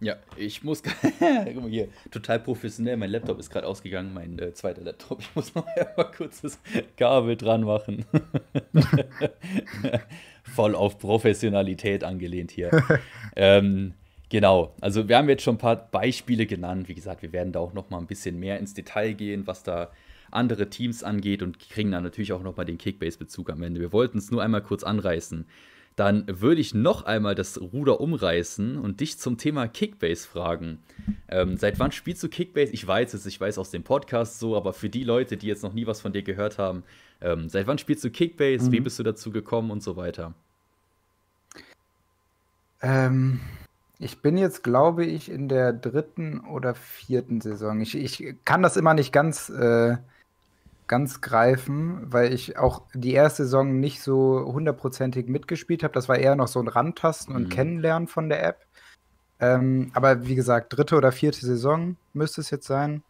[0.00, 0.82] Ja, ich muss.
[1.52, 2.96] Guck mal hier, total professionell.
[2.96, 5.20] Mein Laptop ist gerade ausgegangen, mein äh, zweiter Laptop.
[5.20, 6.58] Ich muss noch mal kurz das
[6.96, 8.04] Kabel dran machen.
[10.42, 12.70] Voll auf Professionalität angelehnt hier.
[13.36, 13.94] ähm,
[14.28, 16.88] genau, also wir haben jetzt schon ein paar Beispiele genannt.
[16.88, 19.62] Wie gesagt, wir werden da auch noch mal ein bisschen mehr ins Detail gehen, was
[19.62, 19.90] da
[20.30, 23.80] andere Teams angeht und kriegen dann natürlich auch noch mal den Kickbase-Bezug am Ende.
[23.80, 25.46] Wir wollten es nur einmal kurz anreißen
[25.96, 30.78] dann würde ich noch einmal das Ruder umreißen und dich zum Thema Kickbase fragen.
[31.28, 32.72] Ähm, seit wann spielst du Kickbase?
[32.72, 35.62] Ich weiß es, ich weiß aus dem Podcast so, aber für die Leute, die jetzt
[35.62, 36.84] noch nie was von dir gehört haben,
[37.22, 38.68] ähm, seit wann spielst du Kickbase?
[38.68, 38.72] Mhm.
[38.72, 40.34] Wie bist du dazu gekommen und so weiter?
[42.82, 43.40] Ähm,
[43.98, 47.80] ich bin jetzt, glaube ich, in der dritten oder vierten Saison.
[47.80, 49.48] Ich, ich kann das immer nicht ganz.
[49.48, 49.96] Äh
[50.86, 55.94] ganz greifen, weil ich auch die erste Saison nicht so hundertprozentig mitgespielt habe.
[55.94, 57.48] Das war eher noch so ein Randtasten und mhm.
[57.48, 58.66] Kennenlernen von der App.
[59.40, 63.02] Ähm, aber wie gesagt, dritte oder vierte Saison müsste es jetzt sein.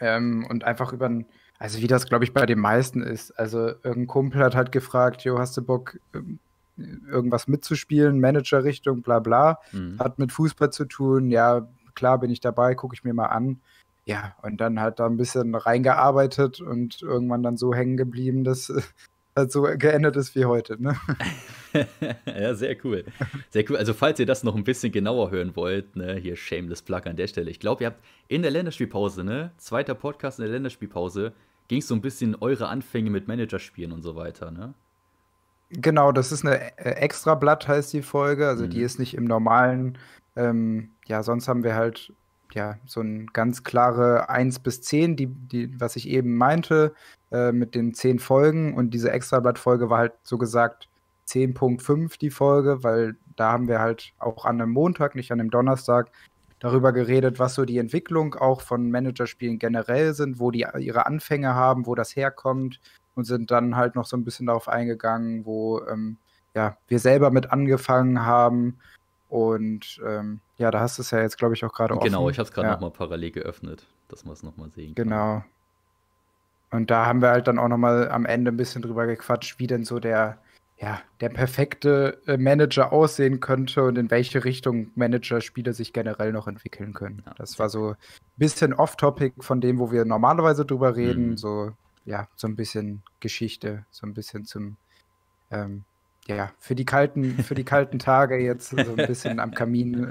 [0.00, 1.26] Ähm, und einfach über ein,
[1.58, 3.38] also wie das, glaube ich, bei den meisten ist.
[3.38, 6.38] Also irgendein Kumpel hat halt gefragt, jo, hast du Bock, ähm,
[7.10, 9.58] irgendwas mitzuspielen, Manager-Richtung, bla bla.
[9.72, 9.98] Mhm.
[9.98, 13.60] Hat mit Fußball zu tun, ja, klar bin ich dabei, gucke ich mir mal an.
[14.04, 18.72] Ja, und dann halt da ein bisschen reingearbeitet und irgendwann dann so hängen geblieben, dass
[19.36, 20.82] halt so geendet ist wie heute.
[20.82, 20.96] Ne?
[22.26, 23.04] ja, sehr cool.
[23.50, 23.76] Sehr cool.
[23.76, 27.16] Also, falls ihr das noch ein bisschen genauer hören wollt, ne, hier Shameless Plug an
[27.16, 27.50] der Stelle.
[27.50, 31.32] Ich glaube, ihr habt in der Länderspielpause, ne, zweiter Podcast in der Länderspielpause,
[31.68, 34.74] ging es so ein bisschen eure Anfänge mit Managerspielen und so weiter, ne?
[35.72, 38.48] Genau, das ist eine äh, Extrablatt, heißt die Folge.
[38.48, 38.70] Also, mhm.
[38.70, 39.98] die ist nicht im normalen.
[40.34, 42.12] Ähm, ja, sonst haben wir halt
[42.52, 46.94] ja, so ein ganz klare 1 bis 10, die, die, was ich eben meinte,
[47.30, 48.74] äh, mit den 10 Folgen.
[48.74, 50.88] Und diese Extrablatt-Folge war halt so gesagt
[51.28, 55.50] 10.5 die Folge, weil da haben wir halt auch an einem Montag, nicht an einem
[55.50, 56.10] Donnerstag,
[56.58, 61.54] darüber geredet, was so die Entwicklung auch von Managerspielen generell sind, wo die ihre Anfänge
[61.54, 62.80] haben, wo das herkommt
[63.14, 66.18] und sind dann halt noch so ein bisschen darauf eingegangen, wo ähm,
[66.54, 68.78] ja, wir selber mit angefangen haben
[69.30, 72.04] und ähm, ja, da hast du es ja jetzt, glaube ich, auch gerade offen.
[72.04, 72.74] Genau, ich habe es gerade ja.
[72.74, 75.04] nochmal parallel geöffnet, dass man es nochmal sehen kann.
[75.04, 75.44] Genau.
[76.72, 79.68] Und da haben wir halt dann auch nochmal am Ende ein bisschen drüber gequatscht, wie
[79.68, 80.38] denn so der,
[80.78, 86.48] ja, der perfekte äh, Manager aussehen könnte und in welche Richtung Manager-Spiele sich generell noch
[86.48, 87.22] entwickeln können.
[87.24, 87.34] Ja.
[87.38, 87.96] Das war so ein
[88.36, 91.36] bisschen off-topic von dem, wo wir normalerweise drüber reden, mhm.
[91.36, 91.72] so,
[92.04, 94.76] ja, so ein bisschen Geschichte, so ein bisschen zum,
[95.52, 95.84] ähm,
[96.36, 100.08] ja, für die kalten, für die kalten Tage jetzt so ein bisschen am Kamin.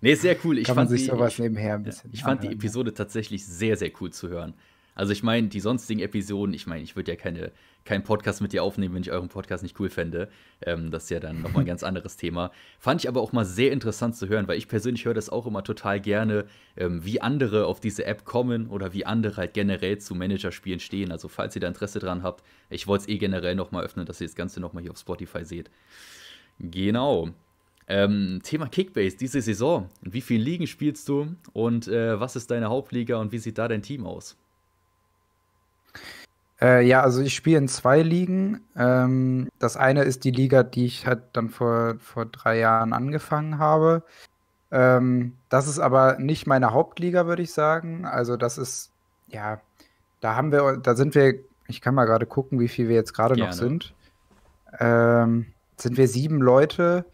[0.00, 0.58] nee, sehr cool.
[0.58, 2.10] Ich kann fand man sich die, sowas nebenher ein bisschen.
[2.12, 4.54] Ich fand die Episode tatsächlich sehr, sehr cool zu hören.
[4.98, 7.52] Also ich meine, die sonstigen Episoden, ich meine, ich würde ja keine,
[7.84, 10.28] keinen Podcast mit dir aufnehmen, wenn ich euren Podcast nicht cool fände.
[10.60, 12.50] Ähm, das ist ja dann nochmal ein ganz anderes Thema.
[12.80, 15.46] Fand ich aber auch mal sehr interessant zu hören, weil ich persönlich höre das auch
[15.46, 19.98] immer total gerne, ähm, wie andere auf diese App kommen oder wie andere halt generell
[19.98, 21.12] zu Managerspielen stehen.
[21.12, 24.20] Also falls ihr da Interesse dran habt, ich wollte es eh generell nochmal öffnen, dass
[24.20, 25.70] ihr das Ganze nochmal hier auf Spotify seht.
[26.58, 27.28] Genau.
[27.86, 29.90] Ähm, Thema Kickbase, diese Saison.
[30.04, 33.58] In wie vielen Ligen spielst du und äh, was ist deine Hauptliga und wie sieht
[33.58, 34.36] da dein Team aus?
[36.60, 38.60] Äh, ja, also ich spiele in zwei Ligen.
[38.76, 43.58] Ähm, das eine ist die Liga, die ich halt dann vor, vor drei Jahren angefangen
[43.58, 44.02] habe.
[44.70, 48.04] Ähm, das ist aber nicht meine Hauptliga, würde ich sagen.
[48.04, 48.90] Also das ist,
[49.28, 49.60] ja,
[50.20, 51.34] da haben wir, da sind wir,
[51.68, 53.94] ich kann mal gerade gucken, wie viel wir jetzt gerade noch sind.
[54.78, 57.04] Ähm, sind wir sieben Leute,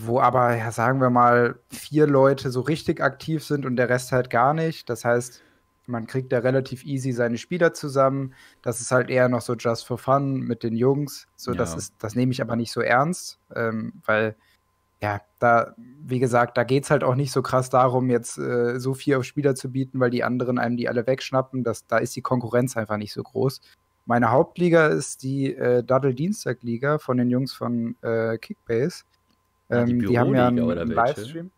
[0.00, 4.12] wo aber, ja, sagen wir mal, vier Leute so richtig aktiv sind und der Rest
[4.12, 4.88] halt gar nicht.
[4.88, 5.42] Das heißt,
[5.86, 8.34] man kriegt da relativ easy seine Spieler zusammen.
[8.62, 11.28] Das ist halt eher noch so just for fun mit den Jungs.
[11.36, 11.58] So, ja.
[11.58, 14.36] das ist, das nehme ich aber nicht so ernst, ähm, weil
[15.02, 18.78] ja, da, wie gesagt, da geht es halt auch nicht so krass darum, jetzt äh,
[18.78, 21.64] so viel auf Spieler zu bieten, weil die anderen einem die alle wegschnappen.
[21.64, 23.60] Das, da ist die Konkurrenz einfach nicht so groß.
[24.06, 29.02] Meine Hauptliga ist die äh, Daddle Dienstag Liga von den Jungs von äh, Kickbase.
[29.70, 31.50] Ähm, die, die, haben ja einen, einen Livestream.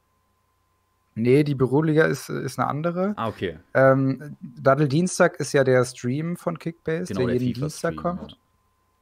[1.17, 3.15] Nee, die Büroliga ist, ist eine andere.
[3.17, 3.59] Ah, okay.
[3.73, 8.33] Ähm, Daddel Dienstag ist ja der Stream von Kickbase, genau, der, der jeden Dienstag kommt.
[8.33, 8.39] Ja.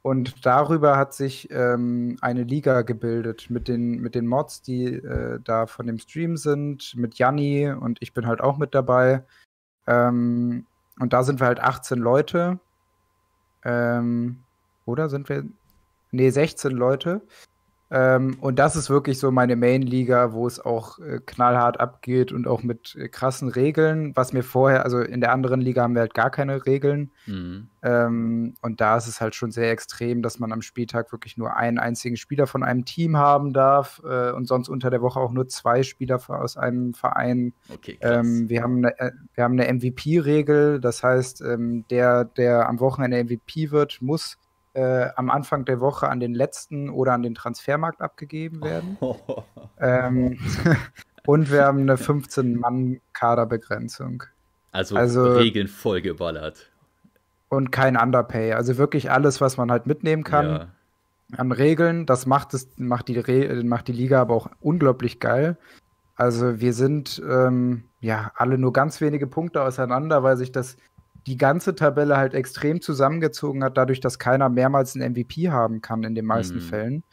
[0.03, 5.39] Und darüber hat sich ähm, eine Liga gebildet mit den, mit den Mods, die äh,
[5.43, 9.23] da von dem Stream sind, mit Janni und ich bin halt auch mit dabei.
[9.87, 10.65] Ähm,
[10.99, 12.59] und da sind wir halt 18 Leute.
[13.63, 14.39] Ähm,
[14.85, 15.45] oder sind wir?
[16.11, 17.21] Nee, 16 Leute.
[17.93, 22.47] Ähm, und das ist wirklich so meine Main-Liga, wo es auch äh, knallhart abgeht und
[22.47, 24.15] auch mit äh, krassen Regeln.
[24.15, 27.11] Was mir vorher, also in der anderen Liga haben wir halt gar keine Regeln.
[27.27, 27.67] Mhm.
[27.83, 31.55] Ähm, und da ist es halt schon sehr extrem, dass man am Spieltag wirklich nur
[31.55, 35.31] einen einzigen Spieler von einem Team haben darf äh, und sonst unter der Woche auch
[35.31, 37.53] nur zwei Spieler aus einem Verein.
[37.71, 42.67] Okay, ähm, wir haben eine, äh, wir haben eine MVP-Regel, das heißt, ähm, der, der
[42.67, 44.39] am Wochenende MVP wird, muss
[44.73, 48.97] äh, am Anfang der Woche an den letzten oder an den Transfermarkt abgegeben werden.
[49.27, 49.43] Oh.
[49.79, 50.39] Ähm,
[51.25, 54.23] und wir haben eine 15-Mann-Kaderbegrenzung.
[54.71, 56.69] Also, also Regeln vollgeballert.
[57.49, 58.53] Und kein Underpay.
[58.53, 60.47] Also wirklich alles, was man halt mitnehmen kann.
[60.47, 60.67] Ja.
[61.37, 65.57] An Regeln, das macht, es, macht, die Re macht die Liga aber auch unglaublich geil.
[66.15, 70.77] Also wir sind ähm, ja alle nur ganz wenige Punkte auseinander, weil sich das
[71.27, 76.03] die ganze Tabelle halt extrem zusammengezogen hat, dadurch, dass keiner mehrmals einen MVP haben kann
[76.03, 76.61] in den meisten mhm.
[76.61, 77.03] Fällen,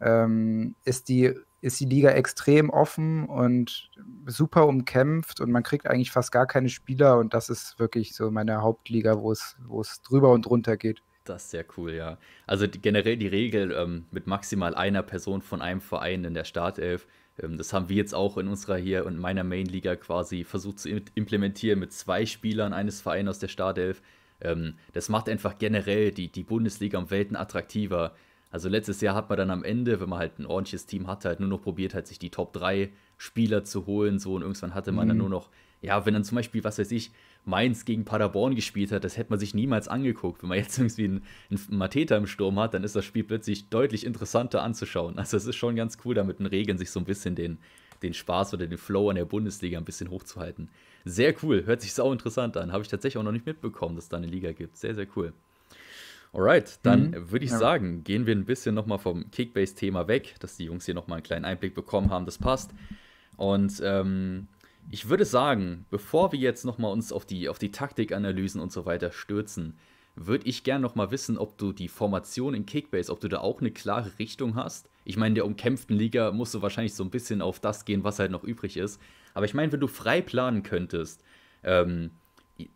[0.00, 3.90] ähm, ist, die, ist die Liga extrem offen und
[4.26, 8.30] super umkämpft und man kriegt eigentlich fast gar keine Spieler und das ist wirklich so
[8.30, 11.02] meine Hauptliga, wo es, wo es drüber und drunter geht.
[11.24, 12.18] Das ist sehr cool, ja.
[12.46, 16.44] Also die, generell die Regel ähm, mit maximal einer Person von einem Verein in der
[16.44, 17.06] Startelf
[17.38, 21.78] das haben wir jetzt auch in unserer hier und meiner Main-Liga quasi versucht zu implementieren
[21.78, 24.02] mit zwei Spielern eines Vereins aus der Startelf.
[24.40, 28.14] Ähm, das macht einfach generell die, die Bundesliga um Welten attraktiver.
[28.50, 31.28] Also letztes Jahr hat man dann am Ende, wenn man halt ein ordentliches Team hatte,
[31.28, 34.18] halt nur noch probiert, halt sich die Top 3 Spieler zu holen.
[34.18, 35.10] So und irgendwann hatte man mhm.
[35.10, 37.12] dann nur noch, ja, wenn dann zum Beispiel, was weiß ich,
[37.48, 40.42] Mainz gegen Paderborn gespielt hat, das hätte man sich niemals angeguckt.
[40.42, 43.68] Wenn man jetzt irgendwie einen, einen Mateta im Sturm hat, dann ist das Spiel plötzlich
[43.68, 45.18] deutlich interessanter anzuschauen.
[45.18, 47.58] Also es ist schon ganz cool, da mit den Regeln sich so ein bisschen den,
[48.02, 50.68] den Spaß oder den Flow an der Bundesliga ein bisschen hochzuhalten.
[51.04, 52.72] Sehr cool, hört sich sau interessant an.
[52.72, 54.76] Habe ich tatsächlich auch noch nicht mitbekommen, dass es da eine Liga gibt.
[54.76, 55.32] Sehr, sehr cool.
[56.32, 57.30] Alright, dann mhm.
[57.30, 57.58] würde ich ja.
[57.58, 61.22] sagen, gehen wir ein bisschen nochmal vom Kickbase-Thema weg, dass die Jungs hier nochmal einen
[61.22, 62.72] kleinen Einblick bekommen haben, das passt.
[63.38, 64.48] Und ähm,
[64.90, 68.86] ich würde sagen, bevor wir jetzt nochmal uns auf die, auf die Taktikanalysen und so
[68.86, 69.76] weiter stürzen,
[70.16, 73.60] würde ich gerne nochmal wissen, ob du die Formation in Kickbase, ob du da auch
[73.60, 74.88] eine klare Richtung hast.
[75.04, 78.04] Ich meine, in der umkämpften Liga musst du wahrscheinlich so ein bisschen auf das gehen,
[78.04, 79.00] was halt noch übrig ist.
[79.34, 81.22] Aber ich meine, wenn du frei planen könntest,
[81.62, 82.10] ähm,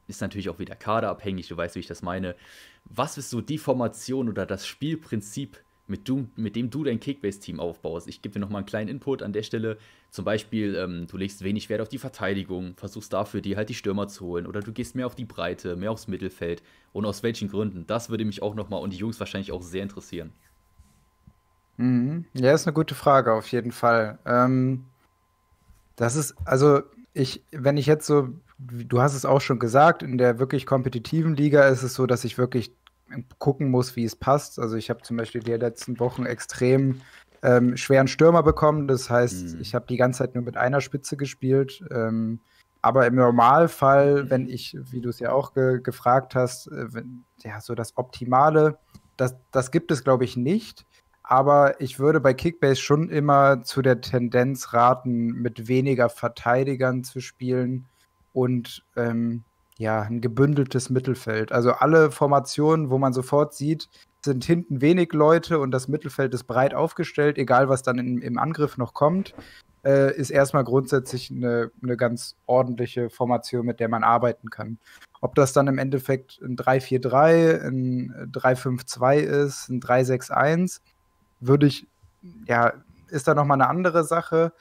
[0.07, 2.37] ist natürlich auch wieder kaderabhängig, du weißt, wie ich das meine.
[2.85, 7.61] Was ist so die Formation oder das Spielprinzip, mit, du, mit dem du dein Kickbase-Team
[7.61, 8.09] aufbaust.
[8.09, 9.79] Ich gebe dir nochmal einen kleinen Input an der Stelle.
[10.11, 13.75] Zum Beispiel, ähm, du legst wenig Wert auf die Verteidigung, versuchst dafür dir halt die
[13.75, 17.23] Stürmer zu holen oder du gehst mehr auf die Breite, mehr aufs Mittelfeld und aus
[17.23, 17.85] welchen Gründen.
[17.87, 20.33] Das würde mich auch nochmal und die Jungs wahrscheinlich auch sehr interessieren.
[21.77, 22.27] Mhm.
[22.35, 24.19] Ja, ist eine gute Frage, auf jeden Fall.
[24.25, 24.85] Ähm,
[25.97, 26.83] das ist, also
[27.15, 31.35] ich, wenn ich jetzt so, du hast es auch schon gesagt, in der wirklich kompetitiven
[31.35, 32.73] Liga ist es so, dass ich wirklich
[33.39, 34.59] gucken muss, wie es passt.
[34.59, 37.01] Also ich habe zum Beispiel die letzten Wochen extrem
[37.43, 38.89] ähm, schweren Stürmer bekommen.
[38.89, 39.61] Das heißt, mhm.
[39.61, 41.83] ich habe die ganze Zeit nur mit einer Spitze gespielt.
[41.91, 42.41] Ähm,
[42.81, 47.25] aber im Normalfall, wenn ich, wie du es ja auch ge gefragt hast, äh, wenn,
[47.45, 48.79] ja, so das Optimale,
[49.17, 50.85] das, das gibt es, glaube ich, nicht.
[51.23, 57.21] Aber ich würde bei Kickbase schon immer zu der Tendenz raten, mit weniger Verteidigern zu
[57.21, 57.87] spielen
[58.33, 59.45] und ähm,
[59.83, 61.51] ja, ein gebündeltes Mittelfeld.
[61.51, 63.89] Also alle Formationen, wo man sofort sieht,
[64.25, 68.39] sind hinten wenig Leute und das Mittelfeld ist breit aufgestellt, egal was dann in, im
[68.39, 69.35] Angriff noch kommt,
[69.85, 74.79] äh, ist erstmal grundsätzlich eine, eine ganz ordentliche Formation, mit der man arbeiten kann.
[75.21, 80.81] Ob das dann im Endeffekt ein 3-4-3, ein 3-5-2 ist, ein 3-6-1,
[81.41, 81.89] würde ich,
[82.47, 82.73] ja,
[83.09, 84.53] ist da nochmal eine andere Sache.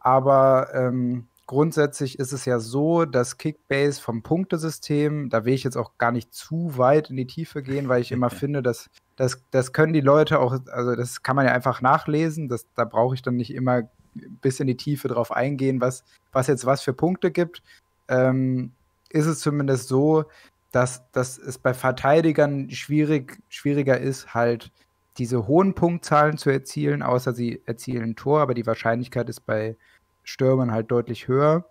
[0.00, 5.76] Aber ähm, grundsätzlich ist es ja so, dass Kickbase vom Punktesystem, da will ich jetzt
[5.76, 9.42] auch gar nicht zu weit in die Tiefe gehen, weil ich immer finde, dass das,
[9.50, 13.14] das können die Leute auch, also das kann man ja einfach nachlesen, das, da brauche
[13.14, 13.82] ich dann nicht immer
[14.14, 17.62] bis in die Tiefe drauf eingehen, was, was jetzt was für Punkte gibt.
[18.08, 18.72] Ähm,
[19.10, 20.24] ist es zumindest so,
[20.72, 24.72] dass, dass es bei Verteidigern schwierig, schwieriger ist, halt
[25.18, 29.76] diese hohen Punktzahlen zu erzielen, außer sie erzielen ein Tor, aber die Wahrscheinlichkeit ist bei
[30.24, 31.64] Stürmern halt deutlich höher.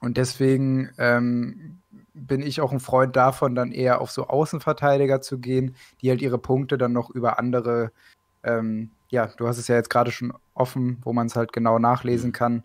[0.00, 1.78] Und deswegen ähm,
[2.14, 6.22] bin ich auch ein Freund davon, dann eher auf so Außenverteidiger zu gehen, die halt
[6.22, 7.92] ihre Punkte dann noch über andere,
[8.42, 11.78] ähm, ja, du hast es ja jetzt gerade schon offen, wo man es halt genau
[11.78, 12.62] nachlesen kann,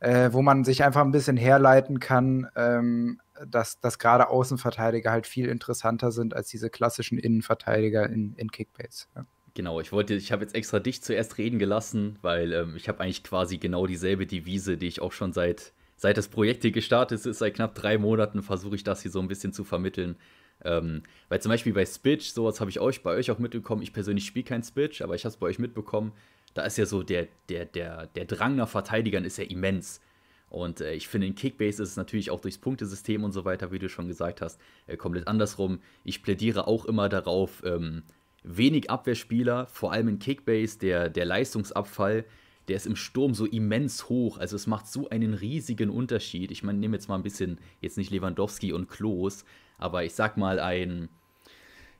[0.00, 5.26] äh, wo man sich einfach ein bisschen herleiten kann, ähm, dass, dass gerade Außenverteidiger halt
[5.26, 9.06] viel interessanter sind als diese klassischen Innenverteidiger in, in Kickbase.
[9.14, 9.26] Ja.
[9.56, 13.00] Genau, ich wollte, ich habe jetzt extra dich zuerst reden gelassen, weil ähm, ich habe
[13.00, 17.24] eigentlich quasi genau dieselbe Devise, die ich auch schon seit, seit das Projekt hier gestartet
[17.24, 20.16] ist, seit knapp drei Monaten versuche ich das hier so ein bisschen zu vermitteln.
[20.62, 23.80] Ähm, weil zum Beispiel bei Spitch, sowas habe ich euch bei euch auch mitbekommen.
[23.80, 26.12] Ich persönlich spiele kein Spitch, aber ich habe es bei euch mitbekommen.
[26.52, 30.02] Da ist ja so der, der, der, der Drang nach Verteidigern ist ja immens.
[30.50, 33.72] Und äh, ich finde, in Kickbase ist es natürlich auch durchs Punktesystem und so weiter,
[33.72, 35.80] wie du schon gesagt hast, äh, komplett andersrum.
[36.04, 38.02] Ich plädiere auch immer darauf, ähm,
[38.46, 42.24] wenig Abwehrspieler, vor allem in Kickbase, der, der Leistungsabfall,
[42.68, 44.38] der ist im Sturm so immens hoch.
[44.38, 46.50] Also es macht so einen riesigen Unterschied.
[46.50, 49.44] Ich meine, nehme jetzt mal ein bisschen, jetzt nicht Lewandowski und Klos,
[49.78, 51.08] aber ich sag mal ein,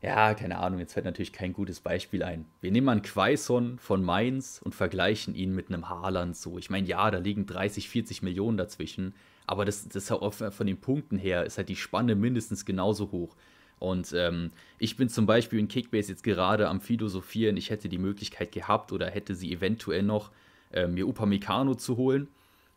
[0.03, 2.47] ja, keine Ahnung, jetzt fällt natürlich kein gutes Beispiel ein.
[2.61, 6.59] Wir nehmen mal einen Quaison von Mainz und vergleichen ihn mit einem Haaland so.
[6.59, 9.15] Ich meine, ja, da liegen 30, 40 Millionen dazwischen,
[9.47, 13.37] aber das, das von den Punkten her ist halt die Spanne mindestens genauso hoch.
[13.79, 17.99] Und ähm, ich bin zum Beispiel in Kickbase jetzt gerade am Philosophieren, ich hätte die
[17.99, 20.31] Möglichkeit gehabt oder hätte sie eventuell noch,
[20.73, 22.29] äh, mir Upamecano zu holen.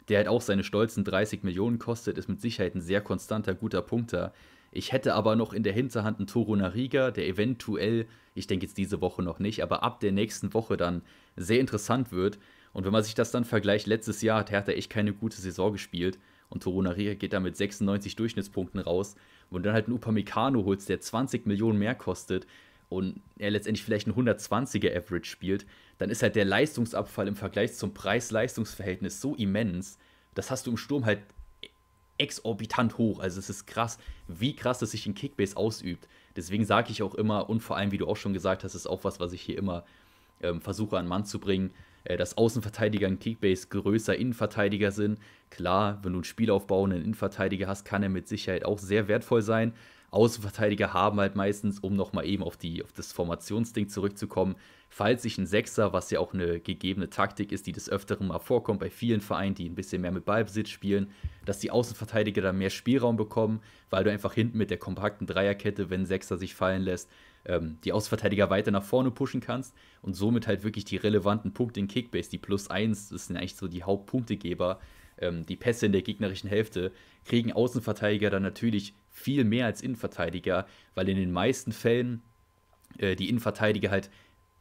[0.09, 3.81] Der halt auch seine stolzen 30 Millionen kostet, ist mit Sicherheit ein sehr konstanter, guter
[3.81, 4.33] Punkter.
[4.71, 8.77] Ich hätte aber noch in der Hinterhand einen Toro Nariga, der eventuell, ich denke jetzt
[8.77, 11.03] diese Woche noch nicht, aber ab der nächsten Woche dann
[11.35, 12.39] sehr interessant wird.
[12.73, 15.71] Und wenn man sich das dann vergleicht, letztes Jahr hat Hertha echt keine gute Saison
[15.71, 19.15] gespielt und Toro Nariga geht da mit 96 Durchschnittspunkten raus
[19.49, 22.45] und dann halt einen Upamecano holst, der 20 Millionen mehr kostet
[22.89, 25.65] und er letztendlich vielleicht ein 120er Average spielt,
[25.97, 29.97] dann ist halt der Leistungsabfall im Vergleich zum Preis-Leistungs-Verhältnis so immens,
[30.35, 31.19] das hast du im Sturm halt
[32.17, 33.19] exorbitant hoch.
[33.19, 36.07] Also es ist krass, wie krass das sich in Kickbase ausübt.
[36.35, 38.87] Deswegen sage ich auch immer, und vor allem, wie du auch schon gesagt hast, ist
[38.87, 39.83] auch was, was ich hier immer
[40.41, 41.71] ähm, versuche an Mann zu bringen,
[42.17, 45.19] dass Außenverteidiger in Kickbase größer Innenverteidiger sind.
[45.49, 49.41] Klar, wenn du einen Spielaufbau einen Innenverteidiger hast, kann er mit Sicherheit auch sehr wertvoll
[49.41, 49.73] sein.
[50.11, 54.55] Außenverteidiger haben halt meistens, um nochmal eben auf, die, auf das Formationsding zurückzukommen,
[54.89, 58.39] falls sich ein Sechser, was ja auch eine gegebene Taktik ist, die des Öfteren mal
[58.39, 61.11] vorkommt bei vielen Vereinen, die ein bisschen mehr mit Ballbesitz spielen,
[61.45, 65.91] dass die Außenverteidiger dann mehr Spielraum bekommen, weil du einfach hinten mit der kompakten Dreierkette,
[65.91, 67.09] wenn ein Sechser sich fallen lässt,
[67.45, 71.79] ähm, die Außenverteidiger weiter nach vorne pushen kannst und somit halt wirklich die relevanten Punkte
[71.79, 74.79] in Kickbase, die plus 1, das sind eigentlich so die Hauptpunktegeber,
[75.19, 76.91] ähm, die Pässe in der gegnerischen Hälfte,
[77.25, 82.21] kriegen Außenverteidiger dann natürlich viel mehr als Innenverteidiger, weil in den meisten Fällen
[82.97, 84.09] äh, die Innenverteidiger halt,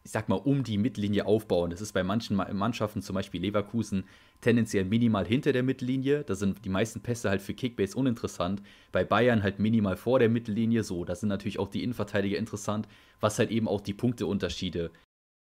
[0.05, 1.71] ich sag mal, um die Mittellinie aufbauen.
[1.71, 4.05] Das ist bei manchen Mannschaften, zum Beispiel Leverkusen,
[4.41, 6.25] tendenziell minimal hinter der Mittellinie.
[6.25, 8.63] Da sind die meisten Pässe halt für Kickbase uninteressant.
[8.93, 10.83] Bei Bayern halt minimal vor der Mittellinie.
[10.83, 12.89] So, da sind natürlich auch die Innenverteidiger interessant,
[13.21, 14.91] was halt eben auch die Punkteunterschiede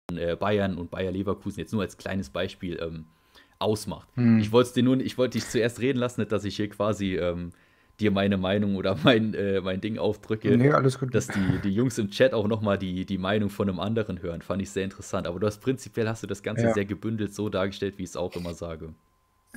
[0.10, 3.06] von äh, Bayern und Bayer Leverkusen jetzt nur als kleines Beispiel ähm,
[3.60, 4.08] ausmacht.
[4.16, 4.40] Hm.
[4.40, 7.16] Ich wollte dir nur, ich wollte dich zuerst reden lassen, nicht, dass ich hier quasi
[7.16, 7.52] ähm,
[8.00, 10.56] dir meine Meinung oder mein, äh, mein Ding aufdrücke.
[10.58, 11.14] Nee, alles gut.
[11.14, 14.42] Dass die, die Jungs im Chat auch nochmal die, die Meinung von einem anderen hören.
[14.42, 15.28] Fand ich sehr interessant.
[15.28, 16.74] Aber du hast prinzipiell hast du das Ganze ja.
[16.74, 18.94] sehr gebündelt so dargestellt, wie ich es auch immer sage.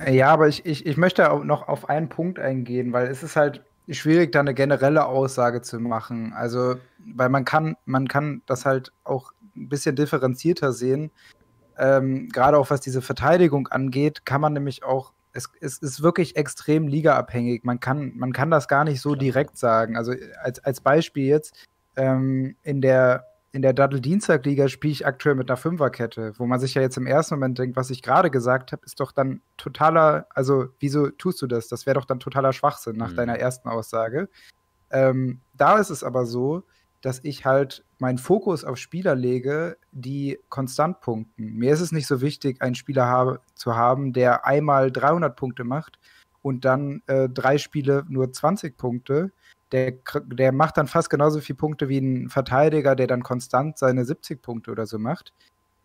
[0.07, 3.35] Ja, aber ich, ich, ich möchte auch noch auf einen Punkt eingehen, weil es ist
[3.35, 6.33] halt schwierig, da eine generelle Aussage zu machen.
[6.33, 6.75] Also,
[7.13, 11.11] weil man kann, man kann das halt auch ein bisschen differenzierter sehen.
[11.77, 16.35] Ähm, Gerade auch was diese Verteidigung angeht, kann man nämlich auch es, es ist wirklich
[16.35, 17.63] extrem ligaabhängig.
[17.63, 19.95] Man kann, man kann das gar nicht so direkt sagen.
[19.97, 25.49] Also als, als Beispiel jetzt, ähm, in der, in der Daddel-Dienstag-Liga spiele ich aktuell mit
[25.49, 28.71] einer Fünferkette, wo man sich ja jetzt im ersten Moment denkt, was ich gerade gesagt
[28.71, 31.67] habe, ist doch dann totaler, also wieso tust du das?
[31.67, 33.15] Das wäre doch dann totaler Schwachsinn nach mhm.
[33.17, 34.29] deiner ersten Aussage.
[34.89, 36.63] Ähm, da ist es aber so,
[37.01, 41.53] dass ich halt meinen Fokus auf Spieler lege, die konstant punkten.
[41.53, 45.63] Mir ist es nicht so wichtig, einen Spieler habe, zu haben, der einmal 300 Punkte
[45.63, 45.99] macht
[46.41, 49.31] und dann äh, drei Spiele nur 20 Punkte.
[49.71, 49.93] Der,
[50.25, 54.41] der macht dann fast genauso viele Punkte wie ein Verteidiger, der dann konstant seine 70
[54.41, 55.33] Punkte oder so macht.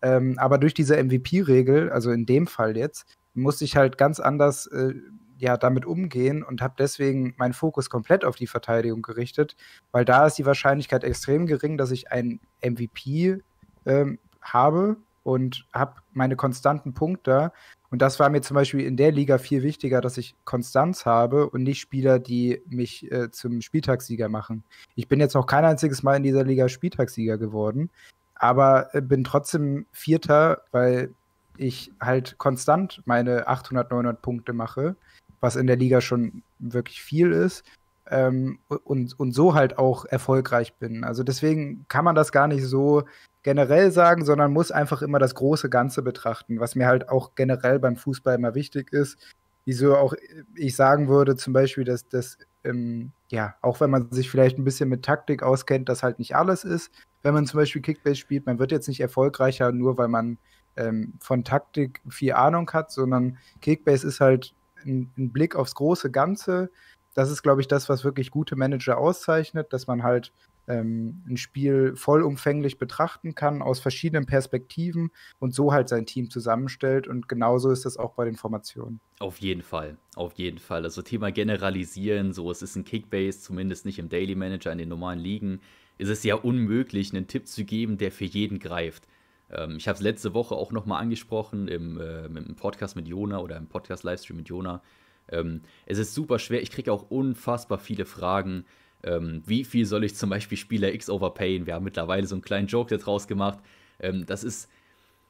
[0.01, 4.67] Ähm, aber durch diese MVP-Regel, also in dem Fall jetzt, muss ich halt ganz anders
[4.67, 4.93] äh,
[5.37, 9.55] ja, damit umgehen und habe deswegen meinen Fokus komplett auf die Verteidigung gerichtet,
[9.91, 13.37] weil da ist die Wahrscheinlichkeit extrem gering, dass ich einen MVP
[13.85, 17.51] ähm, habe und habe meine konstanten Punkte.
[17.89, 21.49] Und das war mir zum Beispiel in der Liga viel wichtiger, dass ich Konstanz habe
[21.49, 24.63] und nicht Spieler, die mich äh, zum Spieltagssieger machen.
[24.95, 27.89] Ich bin jetzt noch kein einziges Mal in dieser Liga Spieltagssieger geworden,
[28.35, 31.13] aber äh, bin trotzdem Vierter, weil
[31.57, 34.95] ich halt konstant meine 800, 900 Punkte mache
[35.39, 37.63] was in der Liga schon wirklich viel ist.
[38.09, 41.03] Ähm, und, und so halt auch erfolgreich bin.
[41.03, 43.03] Also deswegen kann man das gar nicht so
[43.43, 47.79] generell sagen, sondern muss einfach immer das große Ganze betrachten, was mir halt auch generell
[47.79, 49.17] beim Fußball immer wichtig ist.
[49.65, 50.13] Wieso auch
[50.55, 54.63] ich sagen würde, zum Beispiel, dass das, ähm, ja, auch wenn man sich vielleicht ein
[54.63, 56.91] bisschen mit Taktik auskennt, das halt nicht alles ist.
[57.23, 60.37] Wenn man zum Beispiel Kickbase spielt, man wird jetzt nicht erfolgreicher, nur weil man
[60.77, 64.53] ähm, von Taktik viel Ahnung hat, sondern Kickbase ist halt
[64.85, 66.69] ein, ein Blick aufs große Ganze.
[67.13, 70.31] das ist, glaube ich, das, was wirklich gute Manager auszeichnet, dass man halt
[70.67, 77.07] ähm, ein Spiel vollumfänglich betrachten kann, aus verschiedenen Perspektiven und so halt sein Team zusammenstellt.
[77.07, 78.99] Und genauso ist das auch bei den Formationen.
[79.19, 80.83] Auf jeden Fall, auf jeden Fall.
[80.83, 84.89] Also Thema Generalisieren, so es ist ein Kickbase, zumindest nicht im Daily Manager, in den
[84.89, 85.61] normalen Ligen,
[85.97, 89.07] ist es ja unmöglich, einen Tipp zu geben, der für jeden greift.
[89.51, 93.39] Ähm, ich habe es letzte Woche auch nochmal angesprochen im, äh, im Podcast mit Jona
[93.39, 94.81] oder im Podcast-Livestream mit Jona.
[95.29, 96.61] Ähm, es ist super schwer.
[96.61, 98.65] Ich kriege auch unfassbar viele Fragen.
[99.03, 101.65] Ähm, wie viel soll ich zum Beispiel Spieler X overpayen?
[101.65, 103.59] Wir haben mittlerweile so einen kleinen Joke jetzt rausgemacht.
[103.99, 104.69] Ähm, das ist.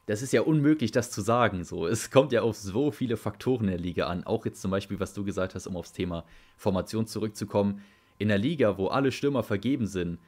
[0.06, 1.66] Das ist ja unmöglich, das zu sagen.
[1.66, 1.86] So.
[1.86, 4.24] Es kommt ja auf so viele Faktoren in der Liga an.
[4.24, 6.24] Auch jetzt zum Beispiel, was du gesagt hast, um aufs Thema
[6.56, 7.84] Formation zurückzukommen.
[8.18, 10.20] In der Liga, wo alle Stürmer vergeben sind,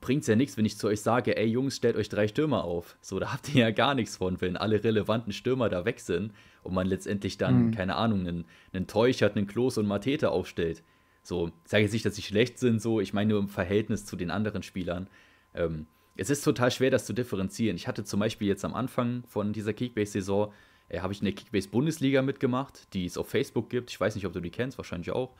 [0.00, 2.64] bringt es ja nichts, wenn ich zu euch sage, ey Jungs, stellt euch drei Stürmer
[2.64, 2.96] auf.
[3.00, 6.32] So, da habt ihr ja gar nichts von, wenn alle relevanten Stürmer da weg sind
[6.62, 7.70] und man letztendlich dann, mhm.
[7.72, 10.82] keine Ahnung, einen, einen Teuchert, einen Klos und Matete aufstellt.
[11.22, 14.04] So, ich sage jetzt nicht, dass sie schlecht sind, so, ich meine nur im Verhältnis
[14.04, 15.08] zu den anderen Spielern.
[15.54, 15.86] Ähm,
[16.16, 17.76] es ist total schwer, das zu differenzieren.
[17.76, 20.52] Ich hatte zum Beispiel jetzt am Anfang von dieser Kickbase-Saison,
[20.88, 23.90] äh, habe ich in der Kickbase-Bundesliga mitgemacht, die es auf Facebook gibt.
[23.90, 25.34] Ich weiß nicht, ob du die kennst, wahrscheinlich auch.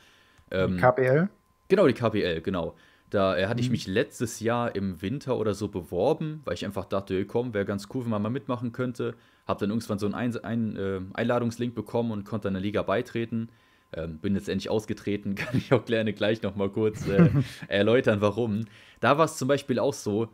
[0.50, 1.28] Ähm, die KPL?
[1.68, 2.74] Genau, die KPL, genau.
[3.10, 3.72] Da äh, hatte ich mhm.
[3.72, 7.64] mich letztes Jahr im Winter oder so beworben, weil ich einfach dachte, hey, komm, wäre
[7.64, 9.14] ganz cool, wenn man mal mitmachen könnte.
[9.46, 13.48] Habe dann irgendwann so einen Ein Ein äh, Einladungslink bekommen und konnte einer Liga beitreten.
[13.94, 17.30] Ähm, bin jetzt endlich ausgetreten, kann ich auch gerne gleich nochmal kurz äh,
[17.68, 18.66] erläutern, warum.
[19.00, 20.28] Da war es zum Beispiel auch so,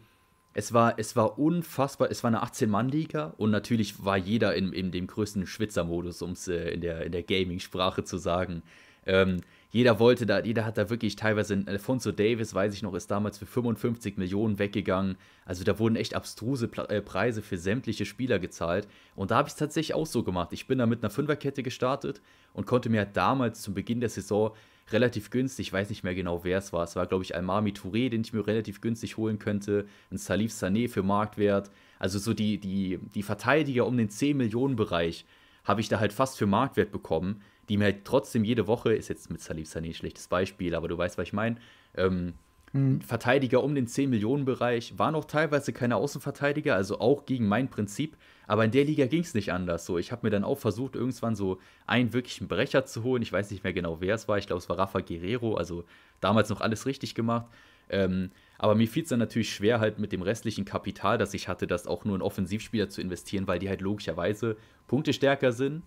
[0.54, 4.92] es war, es war unfassbar, es war eine 18-Mann-Liga und natürlich war jeder in, in
[4.92, 8.62] dem größten Schwitzermodus, um es äh, in der, in der Gaming-Sprache zu sagen.
[9.06, 9.40] Ähm,
[9.74, 13.38] jeder wollte da, jeder hat da wirklich teilweise, Alfonso Davis, weiß ich noch, ist damals
[13.38, 15.16] für 55 Millionen weggegangen.
[15.44, 18.86] Also da wurden echt abstruse äh, Preise für sämtliche Spieler gezahlt.
[19.16, 20.52] Und da habe ich es tatsächlich auch so gemacht.
[20.52, 22.22] Ich bin da mit einer Fünferkette gestartet
[22.52, 24.52] und konnte mir damals zum Beginn der Saison
[24.92, 26.84] relativ günstig, ich weiß nicht mehr genau, wer es war.
[26.84, 29.86] Es war, glaube ich, Almami Touré, den ich mir relativ günstig holen könnte.
[30.12, 31.72] Ein Salif Sané für Marktwert.
[31.98, 35.24] Also so die, die, die Verteidiger um den 10 Millionen Bereich
[35.64, 39.08] habe ich da halt fast für Marktwert bekommen die mir halt trotzdem jede Woche, ist
[39.08, 41.56] jetzt mit Salif Sané ein schlechtes Beispiel, aber du weißt, was ich meine,
[41.96, 42.34] ähm,
[42.72, 43.00] mhm.
[43.00, 48.64] Verteidiger um den 10-Millionen-Bereich, waren auch teilweise keine Außenverteidiger, also auch gegen mein Prinzip, aber
[48.64, 49.86] in der Liga ging es nicht anders.
[49.86, 53.22] So, ich habe mir dann auch versucht, irgendwann so einen wirklichen Brecher zu holen.
[53.22, 54.38] Ich weiß nicht mehr genau, wer es war.
[54.38, 55.84] Ich glaube, es war Rafa Guerrero, also
[56.20, 57.46] damals noch alles richtig gemacht.
[57.88, 61.48] Ähm, aber mir fiel es dann natürlich schwer, halt mit dem restlichen Kapital, das ich
[61.48, 64.56] hatte, das auch nur in Offensivspieler zu investieren, weil die halt logischerweise
[64.86, 65.82] Punkte stärker sind,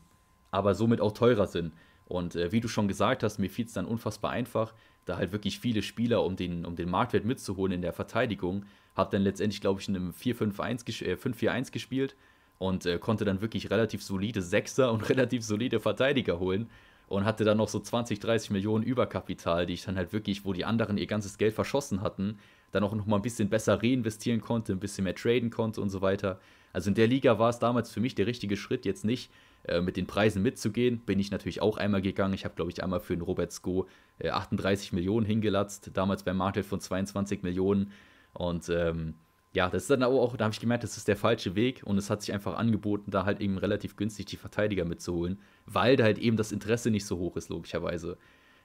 [0.51, 1.73] aber somit auch teurer sind.
[2.05, 4.73] Und äh, wie du schon gesagt hast, mir fiel es dann unfassbar einfach,
[5.05, 8.65] da halt wirklich viele Spieler, um den, um den Marktwert mitzuholen in der Verteidigung.
[8.95, 12.15] Hab dann letztendlich, glaube ich, in einem 4-5-1 äh, 5-4-1 gespielt
[12.59, 16.69] und äh, konnte dann wirklich relativ solide Sechser und relativ solide Verteidiger holen
[17.07, 20.53] und hatte dann noch so 20, 30 Millionen Überkapital, die ich dann halt wirklich, wo
[20.53, 22.39] die anderen ihr ganzes Geld verschossen hatten,
[22.71, 25.89] dann auch noch mal ein bisschen besser reinvestieren konnte, ein bisschen mehr traden konnte und
[25.89, 26.39] so weiter.
[26.73, 29.31] Also in der Liga war es damals für mich der richtige Schritt, jetzt nicht
[29.65, 30.99] äh, mit den Preisen mitzugehen.
[30.99, 32.33] Bin ich natürlich auch einmal gegangen.
[32.33, 33.87] Ich habe, glaube ich, einmal für den Robert Sko
[34.19, 37.91] äh, 38 Millionen hingelatzt, damals beim Marktwert von 22 Millionen.
[38.33, 39.15] Und ähm,
[39.53, 41.81] ja, das ist dann aber auch, da habe ich gemerkt, das ist der falsche Weg
[41.83, 45.95] und es hat sich einfach angeboten, da halt eben relativ günstig die Verteidiger mitzuholen, weil
[45.95, 48.17] da halt eben das Interesse nicht so hoch ist, logischerweise.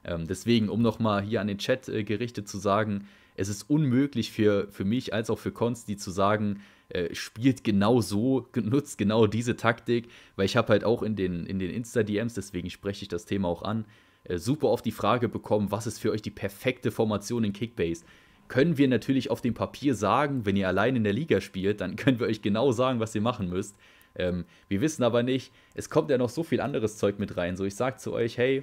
[0.04, 4.30] Ähm, deswegen, um nochmal hier an den Chat äh, gerichtet zu sagen, es ist unmöglich
[4.32, 6.60] für, für mich als auch für Konsti zu sagen,
[6.92, 11.46] äh, spielt genau so, nutzt genau diese Taktik, weil ich habe halt auch in den,
[11.46, 13.86] in den Insta-DMs, deswegen spreche ich das Thema auch an,
[14.24, 18.04] äh, super oft die Frage bekommen, was ist für euch die perfekte Formation in Kickbase?
[18.48, 21.96] Können wir natürlich auf dem Papier sagen, wenn ihr allein in der Liga spielt, dann
[21.96, 23.76] können wir euch genau sagen, was ihr machen müsst.
[24.14, 27.56] Ähm, wir wissen aber nicht, es kommt ja noch so viel anderes Zeug mit rein.
[27.56, 28.62] So, ich sage zu euch, hey,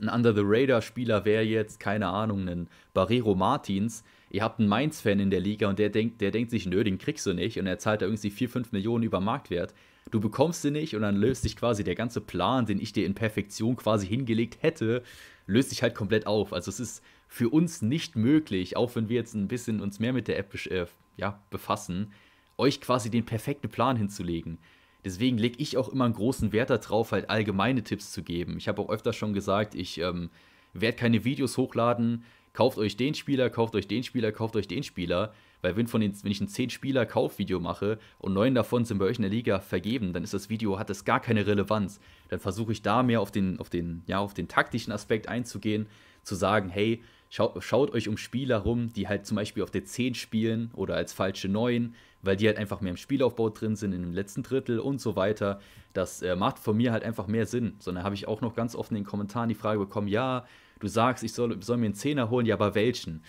[0.00, 5.20] ein Under the Radar-Spieler wäre jetzt, keine Ahnung, ein Barrero Martins, ihr habt einen Mainz-Fan
[5.20, 7.66] in der Liga und der denkt, der denkt sich, nö, den kriegst du nicht und
[7.66, 9.74] er zahlt da irgendwie 4, 5 Millionen über Marktwert.
[10.10, 13.04] Du bekommst sie nicht und dann löst sich quasi der ganze Plan, den ich dir
[13.04, 15.02] in Perfektion quasi hingelegt hätte,
[15.46, 16.52] löst sich halt komplett auf.
[16.52, 20.12] Also es ist für uns nicht möglich, auch wenn wir jetzt ein bisschen uns mehr
[20.12, 22.12] mit der App äh, ja, befassen,
[22.56, 24.58] euch quasi den perfekten Plan hinzulegen.
[25.04, 28.56] Deswegen lege ich auch immer einen großen Wert darauf, halt allgemeine Tipps zu geben.
[28.56, 30.30] Ich habe auch öfter schon gesagt, ich ähm,
[30.72, 32.24] werde keine Videos hochladen,
[32.58, 35.32] kauft euch den Spieler, kauft euch den Spieler, kauft euch den Spieler.
[35.62, 39.18] Weil wenn, von den, wenn ich ein 10-Spieler-Kaufvideo mache und neun davon sind bei euch
[39.18, 42.00] in der Liga vergeben, dann ist das Video, hat das gar keine Relevanz.
[42.30, 45.86] Dann versuche ich da mehr auf den, auf, den, ja, auf den taktischen Aspekt einzugehen,
[46.24, 47.00] zu sagen, hey,
[47.30, 50.96] Schaut, schaut euch um Spieler rum, die halt zum Beispiel auf der 10 spielen oder
[50.96, 54.42] als falsche 9, weil die halt einfach mehr im Spielaufbau drin sind, in dem letzten
[54.42, 55.60] Drittel und so weiter.
[55.92, 57.74] Das äh, macht von mir halt einfach mehr Sinn.
[57.80, 60.46] Sondern habe ich auch noch ganz oft in den Kommentaren die Frage bekommen, ja,
[60.80, 63.22] du sagst, ich soll, soll mir einen Zehner holen, ja, aber welchen?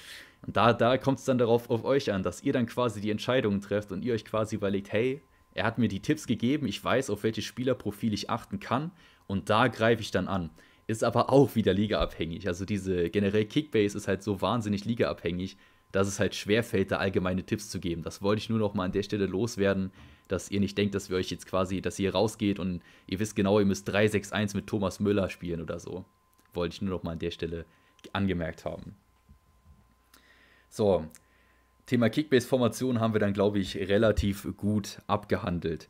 [0.45, 3.12] Und da, da kommt es dann darauf auf euch an, dass ihr dann quasi die
[3.12, 5.22] Entscheidungen trefft und ihr euch quasi überlegt, hey,
[5.54, 8.91] er hat mir die Tipps gegeben, ich weiß, auf welches Spielerprofil ich achten kann
[9.28, 10.50] und da greife ich dann an.
[10.88, 12.47] Ist aber auch wieder ligaabhängig.
[12.47, 15.58] Also diese generell Kickbase ist halt so wahnsinnig ligaabhängig,
[15.91, 18.02] dass es halt schwerfällt, da allgemeine Tipps zu geben.
[18.04, 19.91] Das wollte ich nur noch mal an der Stelle loswerden,
[20.28, 23.36] dass ihr nicht denkt, dass wir euch jetzt quasi, dass ihr rausgeht und ihr wisst
[23.36, 26.06] genau, ihr müsst 3-6-1 mit Thomas Müller spielen oder so.
[26.54, 27.66] Wollte ich nur noch mal an der Stelle
[28.14, 28.95] angemerkt haben.
[30.70, 31.06] So,
[31.86, 35.89] Thema Kickbase-Formation haben wir dann, glaube ich, relativ gut abgehandelt.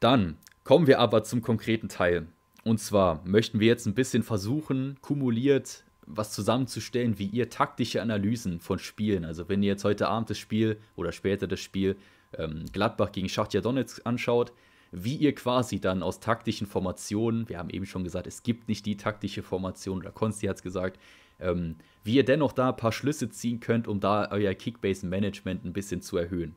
[0.00, 2.28] Dann kommen wir aber zum konkreten Teil.
[2.64, 8.60] Und zwar möchten wir jetzt ein bisschen versuchen, kumuliert was zusammenzustellen, wie ihr taktische Analysen
[8.60, 11.96] von Spielen, also wenn ihr jetzt heute Abend das Spiel oder später das Spiel
[12.36, 14.52] ähm, Gladbach gegen Schachtja Donetsk anschaut,
[14.90, 18.86] wie ihr quasi dann aus taktischen Formationen, wir haben eben schon gesagt, es gibt nicht
[18.86, 20.98] die taktische Formation, oder Konsti hat es gesagt,
[21.40, 25.72] ähm, wie ihr dennoch da ein paar Schlüsse ziehen könnt, um da euer Kickbase-Management ein
[25.72, 26.56] bisschen zu erhöhen.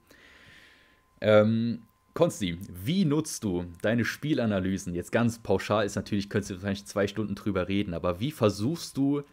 [1.19, 4.93] Ähm, Konsti, wie nutzt du deine Spielanalysen?
[4.93, 8.97] Jetzt ganz pauschal ist natürlich, könntest du wahrscheinlich zwei Stunden drüber reden, aber wie versuchst
[8.97, 9.23] du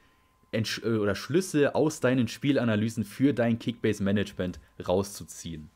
[0.52, 5.70] Entsch äh, oder Schlüsse aus deinen Spielanalysen für dein Kickbase-Management rauszuziehen?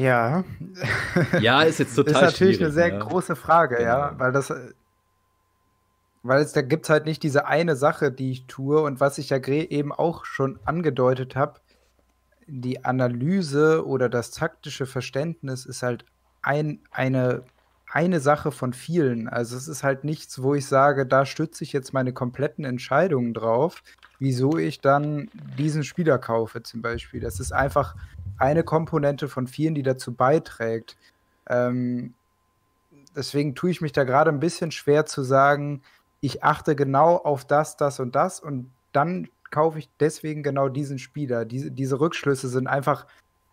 [0.00, 0.44] Ja.
[1.40, 2.98] Ja, ist jetzt total Das ist natürlich eine sehr Ne?
[3.00, 4.20] große Frage, ja, Genau.
[4.20, 4.52] weil das,
[6.22, 9.18] weil es da gibt es halt nicht diese eine Sache, die ich tue und was
[9.18, 11.60] ich ja eben auch schon angedeutet habe,
[12.46, 16.04] die Analyse oder das taktische Verständnis ist halt
[16.42, 17.42] ein, eine,
[17.92, 19.28] eine Sache von vielen.
[19.28, 23.34] Also es ist halt nichts, wo ich sage, da stütze ich jetzt meine kompletten Entscheidungen
[23.34, 23.82] drauf,
[24.18, 25.28] wieso ich dann
[25.58, 27.20] diesen Spieler kaufe zum Beispiel.
[27.20, 27.94] Das ist einfach
[28.40, 30.96] eine Komponente von vielen, die dazu beiträgt.
[31.48, 32.14] Ähm,
[33.14, 35.82] deswegen tue ich mich da gerade ein bisschen schwer zu sagen,
[36.20, 40.98] ich achte genau auf das, das und das und dann kaufe ich deswegen genau diesen
[40.98, 41.44] Spieler.
[41.44, 43.06] Diese, diese Rückschlüsse sind einfach,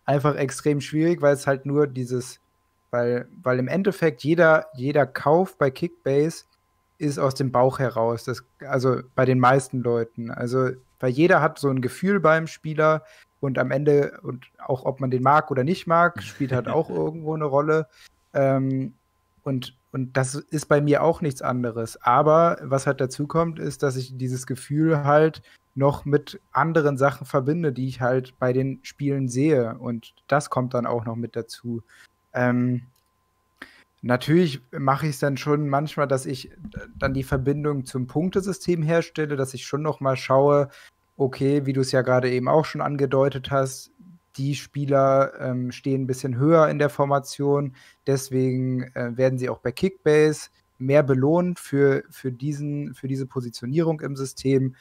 [0.04, 2.40] einfach extrem schwierig, weil es halt nur dieses,
[2.90, 6.44] weil, weil im Endeffekt jeder, jeder Kauf bei Kickbase
[6.98, 8.24] ist aus dem Bauch heraus.
[8.24, 10.30] Das, also bei den meisten Leuten.
[10.30, 10.70] Also,
[11.00, 13.04] weil jeder hat so ein Gefühl beim Spieler
[13.40, 16.90] und am Ende, und auch ob man den mag oder nicht mag, spielt halt auch
[16.90, 17.86] irgendwo eine Rolle.
[18.34, 18.94] Ähm,
[19.42, 22.00] und, und das ist bei mir auch nichts anderes.
[22.02, 25.42] Aber was halt dazu kommt, ist, dass ich dieses Gefühl halt
[25.74, 29.78] noch mit anderen Sachen verbinde, die ich halt bei den Spielen sehe.
[29.78, 31.82] Und das kommt dann auch noch mit dazu.
[32.34, 32.82] Ähm,
[34.02, 36.50] natürlich mache ich es dann schon manchmal, dass ich
[36.98, 40.68] dann die Verbindung zum Punktesystem herstelle, dass ich schon noch mal schaue,
[41.18, 43.90] okay, wie du es ja gerade eben auch schon angedeutet hast,
[44.36, 47.74] die Spieler ähm, stehen ein bisschen höher in der Formation,
[48.06, 50.48] deswegen äh, werden sie auch bei Kickbase
[50.78, 54.76] mehr belohnt für, für, diesen, für diese Positionierung im System.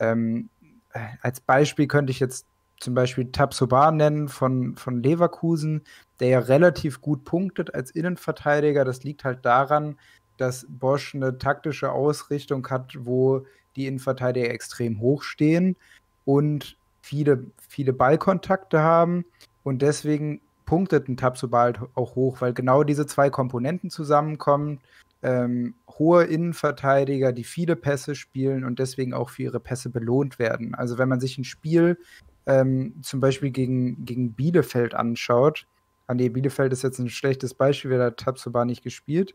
[0.00, 0.50] Ähm,
[0.92, 2.46] äh, als Beispiel könnte ich jetzt
[2.80, 5.82] zum Beispiel Tabsoba nennen von, von Leverkusen,
[6.18, 8.84] der ja relativ gut punktet als Innenverteidiger.
[8.84, 9.96] Das liegt halt daran,
[10.38, 13.44] dass Bosch eine taktische Ausrichtung hat, wo
[13.78, 15.76] die Innenverteidiger extrem hoch stehen
[16.24, 19.24] und viele, viele Ballkontakte haben.
[19.62, 24.80] Und deswegen punktet ein Tabsoba halt auch hoch, weil genau diese zwei Komponenten zusammenkommen.
[25.22, 30.74] Ähm, hohe Innenverteidiger, die viele Pässe spielen und deswegen auch für ihre Pässe belohnt werden.
[30.74, 31.98] Also wenn man sich ein Spiel
[32.46, 35.66] ähm, zum Beispiel gegen, gegen Bielefeld anschaut,
[36.06, 39.34] ah nee, Bielefeld ist jetzt ein schlechtes Beispiel, weil da hat Tabsoba nicht gespielt.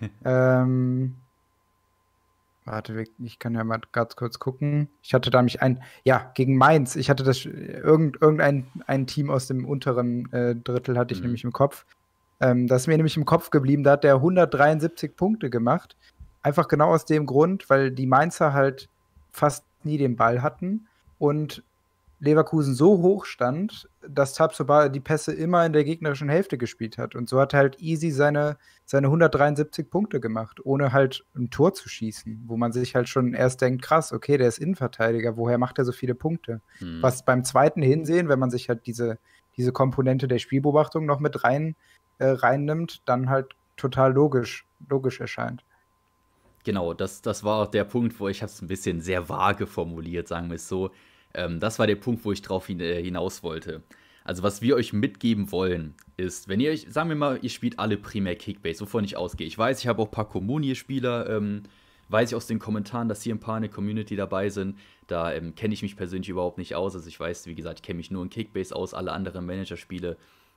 [0.24, 1.16] ähm,
[2.70, 4.88] warte, ich kann ja mal ganz kurz gucken.
[5.02, 6.96] Ich hatte da mich ein, ja, gegen Mainz.
[6.96, 11.26] Ich hatte das, irgend, irgendein ein Team aus dem unteren äh, Drittel hatte ich Mhm.
[11.26, 11.86] nämlich im Kopf.
[12.40, 13.82] Ähm, das ist mir nämlich im Kopf geblieben.
[13.82, 15.96] Da hat der 173 Punkte gemacht.
[16.42, 18.88] Einfach genau aus dem Grund, weil die Mainzer halt
[19.32, 20.86] fast nie den Ball hatten
[21.18, 21.62] und
[22.20, 27.14] Leverkusen so hoch stand, dass Tabsoba die Pässe immer in der gegnerischen Hälfte gespielt hat.
[27.14, 31.88] Und so hat halt Easy seine, seine 173 Punkte gemacht, ohne halt ein Tor zu
[31.88, 35.78] schießen, wo man sich halt schon erst denkt, krass, okay, der ist Innenverteidiger, woher macht
[35.78, 36.60] er so viele Punkte?
[36.78, 37.02] Hm.
[37.02, 39.18] Was beim zweiten Hinsehen, wenn man sich halt diese,
[39.56, 41.76] diese Komponente der Spielbeobachtung noch mit rein,
[42.18, 45.64] äh, reinnimmt, dann halt total logisch, logisch erscheint.
[46.64, 50.26] Genau, das, das war auch der Punkt, wo ich es ein bisschen sehr vage formuliert,
[50.26, 50.90] sagen wir es so.
[51.34, 53.82] Ähm, das war der Punkt, wo ich drauf hin, äh, hinaus wollte.
[54.24, 57.78] Also, was wir euch mitgeben wollen, ist, wenn ihr euch, sagen wir mal, ihr spielt
[57.78, 59.46] alle primär Kickbase, wovon ich ausgehe.
[59.46, 61.62] Ich weiß, ich habe auch ein paar Communio-Spieler ähm,
[62.08, 64.78] weiß ich aus den Kommentaren, dass hier ein paar in der Community dabei sind.
[65.06, 66.94] Da ähm, kenne ich mich persönlich überhaupt nicht aus.
[66.94, 70.16] Also ich weiß, wie gesagt, ich kenne mich nur in Kickbase aus, alle anderen Managerspiele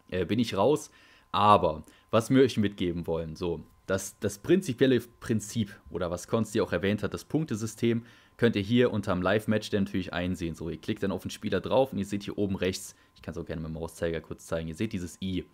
[0.10, 0.92] äh, bin ich raus.
[1.32, 6.72] Aber was wir euch mitgeben wollen, so, das, das prinzipielle Prinzip oder was Konsti auch
[6.72, 8.04] erwähnt hat, das Punktesystem,
[8.42, 10.56] könnt ihr hier unterm Live-Match natürlich einsehen.
[10.56, 13.22] So, ihr klickt dann auf den Spieler drauf und ihr seht hier oben rechts, ich
[13.22, 15.46] kann es auch gerne mit dem Mauszeiger kurz zeigen, ihr seht dieses i.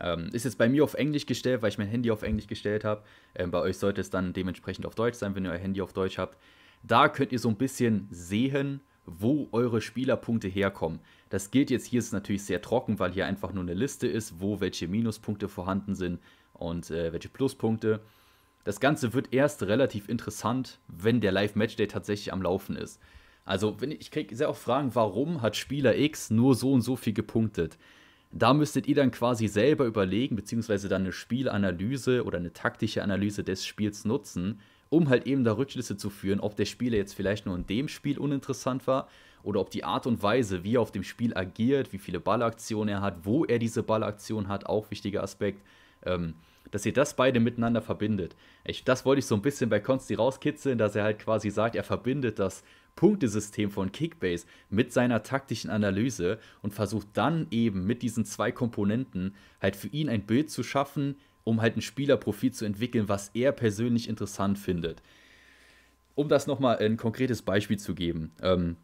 [0.00, 2.84] Ähm, ist jetzt bei mir auf Englisch gestellt, weil ich mein Handy auf Englisch gestellt
[2.84, 3.02] habe.
[3.34, 5.92] Ähm, bei euch sollte es dann dementsprechend auf Deutsch sein, wenn ihr euer Handy auf
[5.92, 6.38] Deutsch habt.
[6.82, 11.00] Da könnt ihr so ein bisschen sehen, wo eure Spielerpunkte herkommen.
[11.28, 14.40] Das gilt jetzt hier ist natürlich sehr trocken, weil hier einfach nur eine Liste ist,
[14.40, 16.20] wo welche Minuspunkte vorhanden sind
[16.54, 18.00] und äh, welche Pluspunkte.
[18.66, 23.00] Das Ganze wird erst relativ interessant, wenn der Live-Matchday tatsächlich am Laufen ist.
[23.44, 26.80] Also, wenn ich, ich kriege sehr oft Fragen, warum hat Spieler X nur so und
[26.80, 27.78] so viel gepunktet?
[28.32, 33.44] Da müsstet ihr dann quasi selber überlegen, beziehungsweise dann eine Spielanalyse oder eine taktische Analyse
[33.44, 37.46] des Spiels nutzen, um halt eben da Rückschlüsse zu führen, ob der Spieler jetzt vielleicht
[37.46, 39.06] nur in dem Spiel uninteressant war
[39.44, 42.88] oder ob die Art und Weise, wie er auf dem Spiel agiert, wie viele Ballaktionen
[42.96, 45.62] er hat, wo er diese Ballaktion hat, auch wichtiger Aspekt,
[46.04, 46.34] ähm,
[46.70, 48.36] dass ihr das beide miteinander verbindet.
[48.64, 51.76] Ich, das wollte ich so ein bisschen bei Consti rauskitzeln, dass er halt quasi sagt,
[51.76, 52.64] er verbindet das
[52.96, 59.34] Punktesystem von Kickbase mit seiner taktischen Analyse und versucht dann eben mit diesen zwei Komponenten
[59.60, 63.52] halt für ihn ein Bild zu schaffen, um halt ein Spielerprofil zu entwickeln, was er
[63.52, 65.02] persönlich interessant findet.
[66.14, 68.76] Um das nochmal ein konkretes Beispiel zu geben, ähm,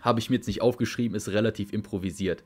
[0.00, 2.42] habe ich mir jetzt nicht aufgeschrieben, ist relativ improvisiert.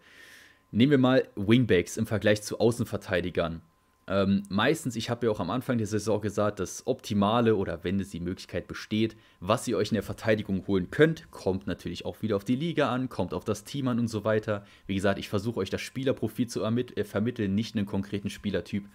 [0.73, 3.63] Nehmen wir mal Wingbacks im Vergleich zu Außenverteidigern.
[4.09, 7.99] Ähm, meistens, ich habe ja auch am Anfang der Saison gesagt, das Optimale oder wenn
[7.99, 12.23] es die Möglichkeit besteht, was ihr euch in der Verteidigung holen könnt, kommt natürlich auch
[12.23, 14.65] wieder auf die Liga an, kommt auf das Team an und so weiter.
[14.87, 18.89] Wie gesagt, ich versuche euch das Spielerprofil zu äh, vermitteln, nicht einen konkreten Spielertyp.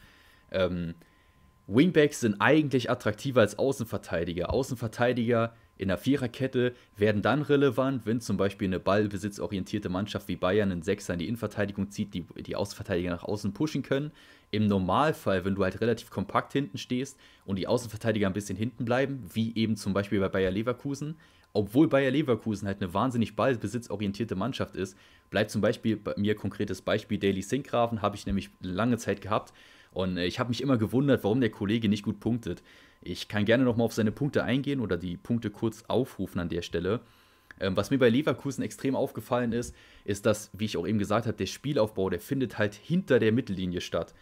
[0.50, 0.96] Ähm,
[1.68, 4.54] Wingbacks sind eigentlich attraktiver als Außenverteidiger.
[4.54, 10.72] Außenverteidiger in der Viererkette werden dann relevant, wenn zum Beispiel eine ballbesitzorientierte Mannschaft wie Bayern
[10.72, 14.12] einen Sechser in die Innenverteidigung zieht, die die Außenverteidiger nach außen pushen können.
[14.52, 18.86] Im Normalfall, wenn du halt relativ kompakt hinten stehst und die Außenverteidiger ein bisschen hinten
[18.86, 21.16] bleiben, wie eben zum Beispiel bei Bayer Leverkusen,
[21.54, 24.98] obwohl Bayer Leverkusen halt eine wahnsinnig ballbesitzorientierte Mannschaft ist,
[25.30, 29.54] bleibt zum Beispiel bei mir konkretes Beispiel Daily Sinkgraven, habe ich nämlich lange Zeit gehabt
[29.92, 32.64] und äh, ich habe mich immer gewundert, warum der Kollege nicht gut punktet.
[33.02, 36.62] Ich kann gerne nochmal auf seine Punkte eingehen oder die Punkte kurz aufrufen an der
[36.62, 37.02] Stelle.
[37.60, 39.76] Ähm, was mir bei Leverkusen extrem aufgefallen ist,
[40.06, 43.32] ist, dass, wie ich auch eben gesagt habe, der Spielaufbau, der findet halt hinter der
[43.32, 44.14] Mittellinie statt.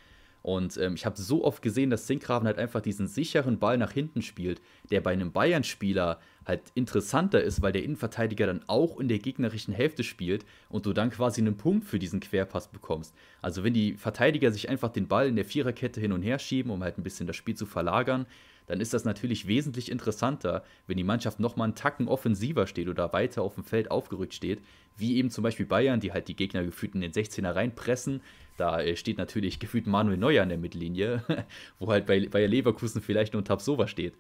[0.42, 3.92] Und ähm, ich habe so oft gesehen, dass Sinkgraven halt einfach diesen sicheren Ball nach
[3.92, 9.08] hinten spielt, der bei einem Bayern-Spieler halt interessanter ist, weil der Innenverteidiger dann auch in
[9.08, 13.14] der gegnerischen Hälfte spielt und du dann quasi einen Punkt für diesen Querpass bekommst.
[13.42, 16.72] Also wenn die Verteidiger sich einfach den Ball in der Viererkette hin und her schieben,
[16.72, 18.26] um halt ein bisschen das Spiel zu verlagern,
[18.70, 23.12] dann ist das natürlich wesentlich interessanter, wenn die Mannschaft nochmal einen Tacken offensiver steht oder
[23.14, 24.62] weiter auf dem Feld aufgerückt steht,
[24.96, 28.22] wie eben zum Beispiel Bayern, die halt die Gegner gefühlt in den 16er reinpressen.
[28.58, 31.24] Da äh, steht natürlich gefühlt Manuel Neuer in der Mittellinie,
[31.80, 34.14] wo halt bei Bayer Leverkusen vielleicht nur Tabsova steht.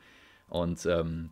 [0.47, 1.29] Und ähm,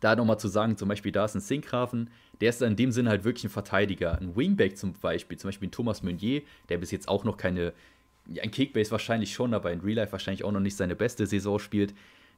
[0.00, 2.10] da nochmal zu sagen, zum Beispiel da ist ein Sinkgrafen,
[2.42, 4.18] der ist in dem Sinne halt wirklich ein Verteidiger.
[4.20, 7.72] Ein Wingback zum Beispiel, zum Beispiel ein Thomas Meunier, der bis jetzt auch noch keine,
[8.42, 11.58] ein Kickbase wahrscheinlich schon, aber in Real Life wahrscheinlich auch noch nicht seine beste Saison
[11.58, 11.94] spielt.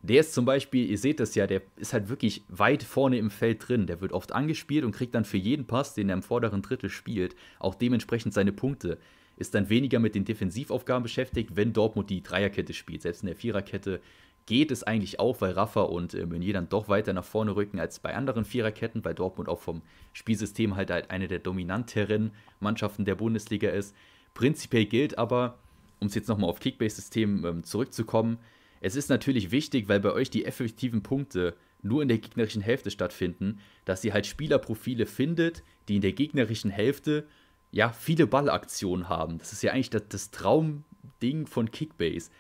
[0.09, 3.31] Der ist zum Beispiel, ihr seht das ja, der ist halt wirklich weit vorne im
[3.31, 3.89] Feld drin.
[3.89, 6.91] Der wird oft angespielt und kriegt dann für jeden Pass, den er im vorderen Drittel
[6.91, 8.99] spielt, auch dementsprechend seine Punkte.
[9.37, 13.03] Ist dann weniger mit den Defensivaufgaben beschäftigt, wenn Dortmund die Dreierkette spielt.
[13.03, 14.01] Selbst in der Viererkette
[14.47, 17.81] geht es eigentlich auch, weil Rafa und äh, Meunier dann doch weiter nach vorne rücken
[17.81, 19.83] als bei anderen Viererketten, weil Dortmund auch vom
[20.13, 22.31] Spielsystem halt, halt eine der dominanteren
[22.61, 23.95] Mannschaften der Bundesliga ist.
[24.35, 25.59] Prinzipiell gilt aber,
[25.99, 28.39] um es jetzt nochmal auf Kickbase-System ähm, zurückzukommen,
[28.87, 32.93] es ist natürlich wichtig, weil bei euch die effektiven Punkte nur in der gegnerischen Hälfte
[32.93, 37.27] stattfinden, dass ihr halt Spielerprofile findet, die in der gegnerischen Hälfte
[37.73, 39.39] ja viele Ballaktionen haben.
[39.39, 42.31] Das ist ja eigentlich das, das Traumding von Kickbase.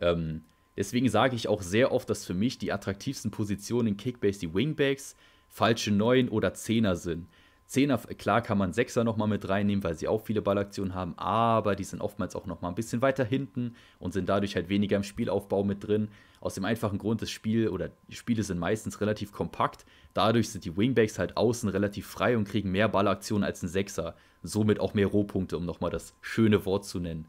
[0.00, 0.42] Ähm,
[0.76, 4.52] deswegen sage ich auch sehr oft, dass für mich die attraktivsten Positionen in Kickbase die
[4.52, 5.14] Wingbacks,
[5.48, 7.28] falsche Neun oder Zehner sind.
[7.72, 11.74] Zehner, klar kann man Sechser nochmal mit reinnehmen, weil sie auch viele Ballaktionen haben, aber
[11.74, 15.02] die sind oftmals auch nochmal ein bisschen weiter hinten und sind dadurch halt weniger im
[15.02, 16.08] Spielaufbau mit drin.
[16.42, 19.86] Aus dem einfachen Grund, das Spiel oder die Spiele sind meistens relativ kompakt.
[20.12, 24.16] Dadurch sind die Wingbacks halt außen relativ frei und kriegen mehr Ballaktionen als ein Sechser.
[24.42, 27.26] Somit auch mehr Rohpunkte, um nochmal das schöne Wort zu nennen.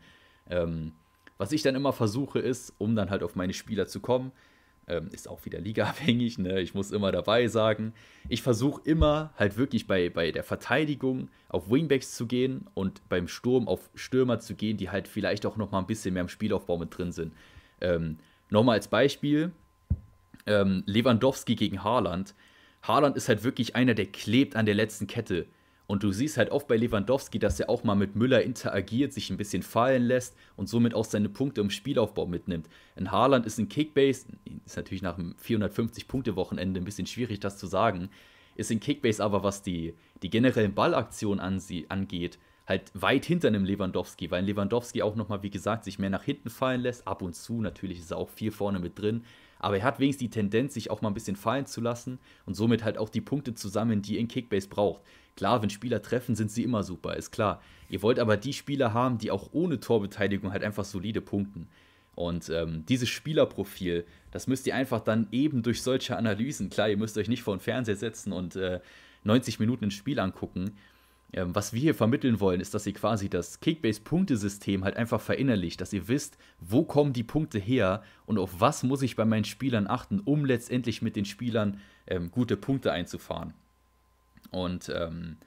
[0.50, 0.91] Ähm,
[1.38, 4.34] was ich dann immer versuche, ist, um dann halt auf meine Spieler zu kommen,
[4.88, 6.60] ähm, ist auch wieder ligaabhängig, ne?
[6.62, 7.94] ich muss immer dabei sagen.
[8.30, 13.28] Ich versuche immer halt wirklich bei, bei der Verteidigung auf Wingbacks zu gehen und beim
[13.28, 16.30] Sturm auf Stürmer zu gehen, die halt vielleicht auch noch mal ein bisschen mehr im
[16.30, 17.34] Spielaufbau mit drin sind.
[17.82, 18.18] Ähm,
[18.54, 19.52] Nochmal als Beispiel,
[20.46, 22.36] ähm, Lewandowski gegen Haaland.
[22.84, 25.48] Haaland ist halt wirklich einer, der klebt an der letzten Kette.
[25.86, 29.30] Und du siehst halt oft bei Lewandowski, dass er auch mal mit Müller interagiert, sich
[29.30, 32.70] ein bisschen fallen lässt und somit auch seine Punkte im Spielaufbau mitnimmt.
[32.96, 34.28] In Haaland ist ein Kickbase,
[34.66, 38.10] ist natürlich nach einem 450-Punkte-Wochenende ein bisschen schwierig, das zu sagen,
[38.56, 43.66] ist in Kickbase aber, was die, die generellen Ballaktionen an angeht, halt weit hinter einem
[43.66, 47.08] Lewandowski, weil Lewandowski auch nochmal, wie gesagt, sich mehr nach hinten fallen lässt.
[47.08, 49.26] Ab und zu, natürlich ist er auch viel vorne mit drin.
[49.64, 52.53] Aber er hat wenigstens die Tendenz, sich auch mal ein bisschen fallen zu lassen und
[52.53, 55.01] somit halt auch die Punkte zusammen, die in Kickbase braucht.
[55.38, 57.61] Klar, wenn Spieler treffen, sind sie immer super, ist klar.
[57.89, 61.70] Ihr wollt aber die Spieler haben, die auch ohne Torbeteiligung halt einfach solide punkten.
[62.14, 66.97] Und ähm, dieses Spielerprofil, das müsst ihr einfach dann eben durch solche Analysen, klar, ihr
[66.97, 68.82] müsst euch nicht vor den Fernseher setzen und äh,
[69.24, 70.76] 90 Minuten ein Spiel angucken.
[71.34, 75.82] Ähm, was wir hier vermitteln wollen, ist, dass ihr quasi das Kickbase-Punktesystem halt einfach verinnerlicht,
[75.82, 79.44] dass ihr wisst, wo kommen die Punkte her und auf was muss ich bei meinen
[79.44, 83.54] Spielern achten, um letztendlich mit den Spielern ähm, gute Punkte einzufahren.
[84.52, 85.38] Und ähm,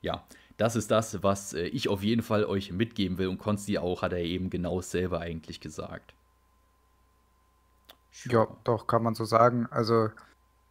[0.00, 0.24] ja,
[0.56, 3.28] das ist das, was äh, ich auf jeden Fall euch mitgeben will.
[3.28, 6.14] Und Konsti auch, hat er eben genau selber eigentlich gesagt.
[8.24, 9.66] Ja, doch, kann man so sagen.
[9.70, 10.10] Also,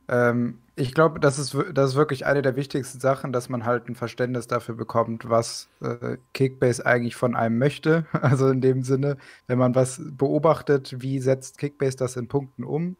[0.07, 3.87] ähm, ich glaube, das ist, das ist wirklich eine der wichtigsten Sachen, dass man halt
[3.87, 8.05] ein Verständnis dafür bekommt, was äh, Kickbase eigentlich von einem möchte.
[8.21, 12.97] Also in dem Sinne, wenn man was beobachtet, wie setzt Kickbase das in Punkten um,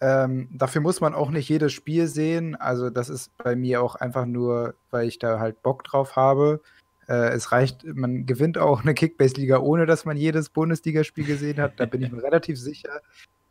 [0.00, 2.54] ähm, dafür muss man auch nicht jedes Spiel sehen.
[2.54, 6.60] Also das ist bei mir auch einfach nur, weil ich da halt Bock drauf habe.
[7.08, 11.80] Äh, es reicht, man gewinnt auch eine Kickbase-Liga, ohne dass man jedes Bundesligaspiel gesehen hat.
[11.80, 13.00] Da bin ich mir relativ sicher.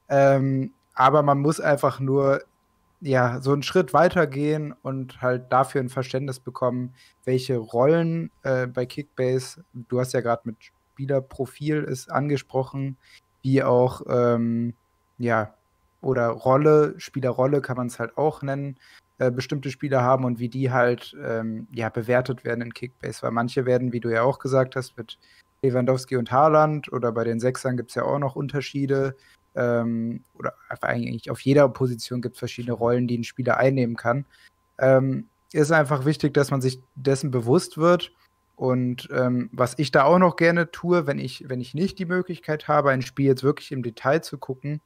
[0.07, 2.41] Ähm, aber man muss einfach nur
[3.01, 6.93] ja, so einen Schritt weitergehen und halt dafür ein Verständnis bekommen,
[7.25, 10.57] welche Rollen äh, bei Kickbase, du hast ja gerade mit
[10.93, 12.97] Spielerprofil ist angesprochen,
[13.43, 14.73] wie auch ähm,
[15.19, 15.53] ja,
[16.01, 18.77] oder Rolle, Spielerrolle kann man es halt auch nennen,
[19.19, 23.23] äh, bestimmte Spieler haben und wie die halt ähm, ja, bewertet werden in Kickbase.
[23.23, 25.17] Weil manche werden, wie du ja auch gesagt hast, mit
[25.63, 29.15] Lewandowski und Haaland oder bei den Sechsern gibt es ja auch noch Unterschiede.
[29.57, 34.25] Ähm, oder eigentlich auf jeder Position gibt es verschiedene Rollen, die ein Spieler einnehmen kann.
[34.77, 38.11] Ähm, ist einfach wichtig, dass man sich dessen bewusst wird.
[38.55, 42.05] Und ähm, was ich da auch noch gerne tue, wenn ich, wenn ich nicht die
[42.05, 44.81] Möglichkeit habe, ein Spiel jetzt wirklich im Detail zu gucken,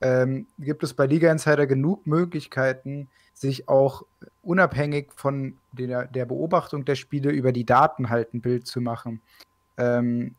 [0.00, 4.04] ähm, gibt es bei Liga Insider genug Möglichkeiten, sich auch
[4.42, 9.20] unabhängig von der, der Beobachtung der Spiele über die Daten halt ein Bild zu machen.
[9.78, 10.34] Ähm,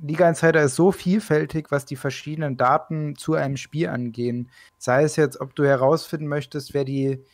[0.00, 4.50] Liga Insider ist so vielfältig, was die verschiedenen Daten zu einem Spiel angehen.
[4.78, 7.24] Sei es jetzt, ob du herausfinden möchtest, wer die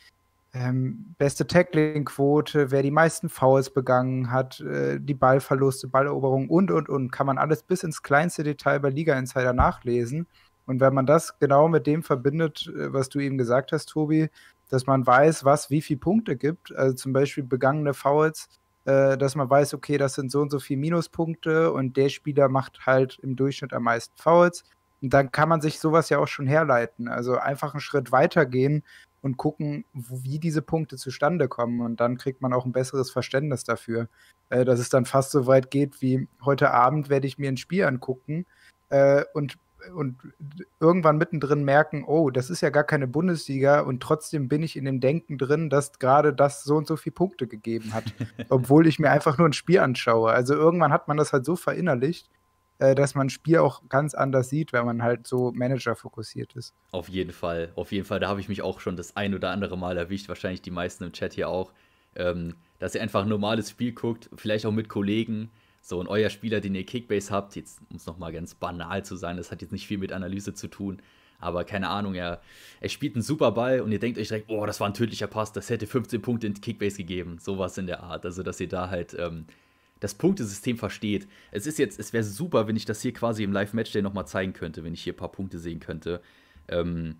[0.53, 6.87] ähm, beste Tackling-Quote, wer die meisten Fouls begangen hat, äh, die Ballverluste, Balleroberung und, und,
[6.87, 10.27] und, kann man alles bis ins kleinste Detail bei Liga Insider nachlesen.
[10.65, 14.29] Und wenn man das genau mit dem verbindet, äh, was du eben gesagt hast, Tobi,
[14.69, 18.47] dass man weiß, was wie viele Punkte gibt, also zum Beispiel begangene Fouls,
[18.85, 22.49] äh, dass man weiß, okay, das sind so und so viele Minuspunkte und der Spieler
[22.49, 24.63] macht halt im Durchschnitt am meisten Fouls.
[25.01, 27.07] Und dann kann man sich sowas ja auch schon herleiten.
[27.07, 28.83] Also einfach einen Schritt weiter gehen
[29.21, 31.81] und gucken, wie diese Punkte zustande kommen.
[31.81, 34.07] Und dann kriegt man auch ein besseres Verständnis dafür.
[34.49, 37.57] Äh, dass es dann fast so weit geht wie heute Abend werde ich mir ein
[37.57, 38.45] Spiel angucken
[38.89, 39.57] äh, und
[39.93, 40.17] und
[40.79, 44.85] irgendwann mittendrin merken, oh, das ist ja gar keine Bundesliga und trotzdem bin ich in
[44.85, 48.05] dem Denken drin, dass gerade das so und so viele Punkte gegeben hat,
[48.49, 50.31] obwohl ich mir einfach nur ein Spiel anschaue.
[50.31, 52.29] Also irgendwann hat man das halt so verinnerlicht,
[52.79, 56.53] äh, dass man ein Spiel auch ganz anders sieht, wenn man halt so Manager fokussiert
[56.55, 56.73] ist.
[56.91, 58.19] Auf jeden Fall, auf jeden Fall.
[58.19, 61.03] Da habe ich mich auch schon das ein oder andere Mal erwischt, wahrscheinlich die meisten
[61.03, 61.71] im Chat hier auch,
[62.15, 65.51] ähm, dass ihr einfach ein normales Spiel guckt, vielleicht auch mit Kollegen
[65.87, 69.15] so, und euer Spieler, den ihr Kickbase habt, jetzt um es nochmal ganz banal zu
[69.15, 70.99] sein, das hat jetzt nicht viel mit Analyse zu tun,
[71.39, 72.41] aber keine Ahnung, er,
[72.81, 75.27] er spielt einen super Ball und ihr denkt euch direkt, oh, das war ein tödlicher
[75.27, 77.37] Pass, das hätte 15 Punkte in Kickbase gegeben.
[77.39, 78.25] Sowas in der Art.
[78.25, 79.45] Also, dass ihr da halt ähm,
[79.99, 81.27] das Punktesystem versteht.
[81.51, 84.53] Es ist jetzt, es wäre super, wenn ich das hier quasi im Live-Matchday nochmal zeigen
[84.53, 86.19] könnte, wenn ich hier ein paar Punkte sehen könnte.
[86.67, 87.17] Ähm,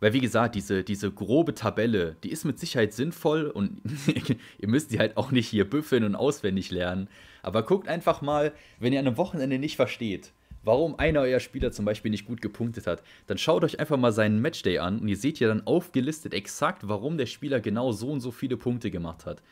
[0.00, 3.80] weil, wie gesagt, diese, diese grobe Tabelle, die ist mit Sicherheit sinnvoll und
[4.58, 7.08] ihr müsst die halt auch nicht hier büffeln und auswendig lernen.
[7.44, 10.32] Aber guckt einfach mal, wenn ihr an einem Wochenende nicht versteht,
[10.62, 14.12] warum einer eurer Spieler zum Beispiel nicht gut gepunktet hat, dann schaut euch einfach mal
[14.12, 18.10] seinen Matchday an und ihr seht ja dann aufgelistet exakt, warum der Spieler genau so
[18.10, 19.42] und so viele Punkte gemacht hat.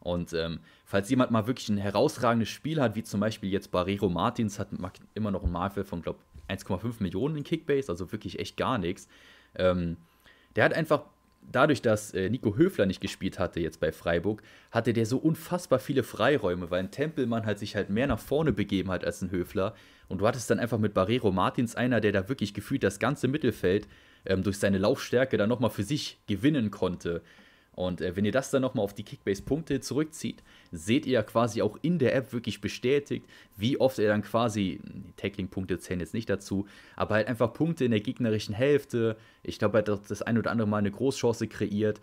[0.00, 4.08] Und ähm, falls jemand mal wirklich ein herausragendes Spiel hat, wie zum Beispiel jetzt Barrero
[4.08, 4.68] Martins, hat
[5.14, 8.78] immer noch ein Marvel von, glaube ich, 1,5 Millionen in Kickbase, also wirklich echt gar
[8.78, 9.08] nichts.
[9.54, 9.98] Ähm,
[10.56, 11.04] der hat einfach,
[11.52, 15.78] dadurch, dass äh, Nico Höfler nicht gespielt hatte jetzt bei Freiburg, hatte der so unfassbar
[15.78, 19.30] viele Freiräume, weil ein Tempelmann halt sich halt mehr nach vorne begeben hat als ein
[19.30, 19.74] Höfler.
[20.08, 23.28] Und du hattest dann einfach mit Barrero Martins einer, der da wirklich gefühlt das ganze
[23.28, 23.86] Mittelfeld
[24.26, 27.22] ähm, durch seine Laufstärke dann nochmal für sich gewinnen konnte.
[27.74, 30.42] Und äh, wenn ihr das dann nochmal auf die Kickbase-Punkte zurückzieht,
[30.72, 34.80] seht ihr ja quasi auch in der App wirklich bestätigt, wie oft er dann quasi,
[35.16, 36.66] Tackling-Punkte zählen jetzt nicht dazu,
[36.96, 39.16] aber halt einfach Punkte in der gegnerischen Hälfte.
[39.42, 42.00] Ich glaube, er hat das ein oder andere Mal eine Großchance kreiert.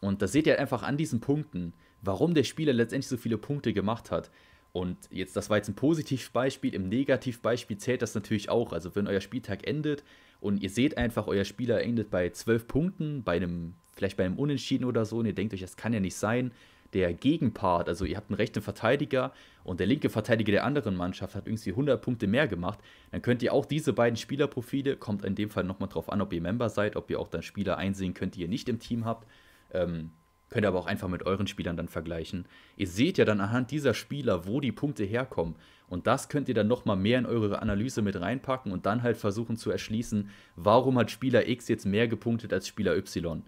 [0.00, 3.72] Und da seht ihr einfach an diesen Punkten, warum der Spieler letztendlich so viele Punkte
[3.72, 4.30] gemacht hat.
[4.72, 8.72] Und jetzt, das war jetzt ein Positivbeispiel, im Negativbeispiel zählt das natürlich auch.
[8.72, 10.04] Also wenn euer Spieltag endet
[10.40, 14.38] und ihr seht einfach, euer Spieler endet bei 12 Punkten, bei einem, vielleicht bei einem
[14.38, 16.52] Unentschieden oder so, und ihr denkt euch, das kann ja nicht sein.
[16.92, 19.32] Der Gegenpart, also ihr habt einen rechten Verteidiger
[19.62, 22.80] und der linke Verteidiger der anderen Mannschaft hat irgendwie 100 Punkte mehr gemacht,
[23.12, 26.32] dann könnt ihr auch diese beiden Spielerprofile, kommt in dem Fall nochmal drauf an, ob
[26.32, 29.04] ihr Member seid, ob ihr auch dann Spieler einsehen könnt, die ihr nicht im Team
[29.04, 29.28] habt,
[29.72, 30.10] ähm,
[30.50, 32.44] Könnt ihr aber auch einfach mit euren Spielern dann vergleichen.
[32.76, 35.54] Ihr seht ja dann anhand dieser Spieler, wo die Punkte herkommen.
[35.88, 39.16] Und das könnt ihr dann nochmal mehr in eure Analyse mit reinpacken und dann halt
[39.16, 43.44] versuchen zu erschließen, warum hat Spieler X jetzt mehr gepunktet als Spieler Y.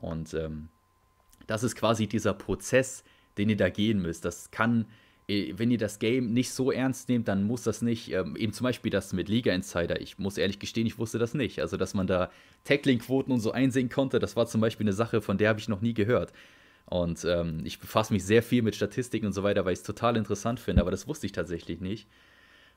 [0.00, 0.68] Und ähm,
[1.46, 3.04] das ist quasi dieser Prozess,
[3.38, 4.24] den ihr da gehen müsst.
[4.24, 4.86] Das kann
[5.30, 8.52] äh, wenn ihr das Game nicht so ernst nehmt, dann muss das nicht, ähm, eben
[8.52, 11.60] zum Beispiel das mit Liga Insider, ich muss ehrlich gestehen, ich wusste das nicht.
[11.60, 12.30] Also, dass man da
[12.64, 15.68] Tackling-Quoten und so einsehen konnte, das war zum Beispiel eine Sache, von der habe ich
[15.68, 16.32] noch nie gehört.
[16.86, 19.84] Und ähm, ich befasse mich sehr viel mit Statistiken und so weiter, weil ich es
[19.84, 22.08] total interessant finde, aber das wusste ich tatsächlich nicht.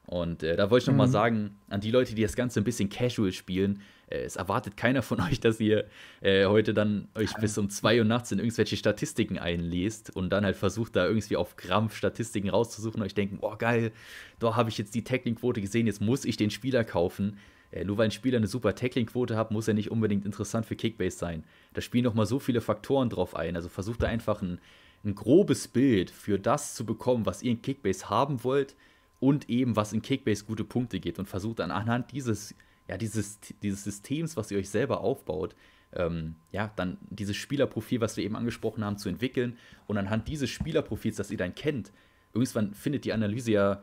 [0.05, 1.11] Und äh, da wollte ich nochmal mhm.
[1.11, 5.01] sagen, an die Leute, die das Ganze ein bisschen casual spielen, äh, es erwartet keiner
[5.01, 5.85] von euch, dass ihr
[6.21, 10.45] äh, heute dann euch bis um 2 Uhr nachts in irgendwelche Statistiken einlest und dann
[10.45, 13.91] halt versucht, da irgendwie auf Krampf Statistiken rauszusuchen und euch denken, oh geil,
[14.39, 17.37] da habe ich jetzt die Tackling-Quote gesehen, jetzt muss ich den Spieler kaufen.
[17.71, 20.75] Äh, nur weil ein Spieler eine super Tackling-Quote hat, muss er nicht unbedingt interessant für
[20.75, 21.45] Kickbase sein.
[21.73, 23.55] Da spielen nochmal so viele Faktoren drauf ein.
[23.55, 24.59] Also versucht da einfach ein,
[25.05, 28.75] ein grobes Bild für das zu bekommen, was ihr in Kickbase haben wollt
[29.23, 32.53] und eben was in Kickbase gute Punkte geht und versucht dann anhand dieses,
[32.89, 35.55] ja, dieses, dieses Systems, was ihr euch selber aufbaut,
[35.93, 39.57] ähm, ja, dann dieses Spielerprofil, was wir eben angesprochen haben, zu entwickeln
[39.87, 41.93] und anhand dieses Spielerprofils, das ihr dann kennt,
[42.33, 43.81] irgendwann findet die Analyse ja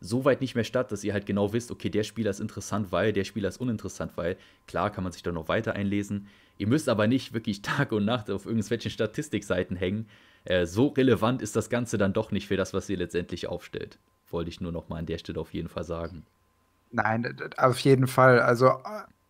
[0.00, 2.90] so weit nicht mehr statt, dass ihr halt genau wisst, okay, der Spieler ist interessant,
[2.90, 6.28] weil, der Spieler ist uninteressant, weil, klar kann man sich da noch weiter einlesen.
[6.56, 10.08] Ihr müsst aber nicht wirklich Tag und Nacht auf irgendwelchen Statistikseiten hängen.
[10.44, 13.98] Äh, so relevant ist das Ganze dann doch nicht für das, was ihr letztendlich aufstellt
[14.30, 16.24] wollte ich nur noch mal an der Stelle auf jeden Fall sagen.
[16.90, 18.40] Nein, auf jeden Fall.
[18.40, 18.72] Also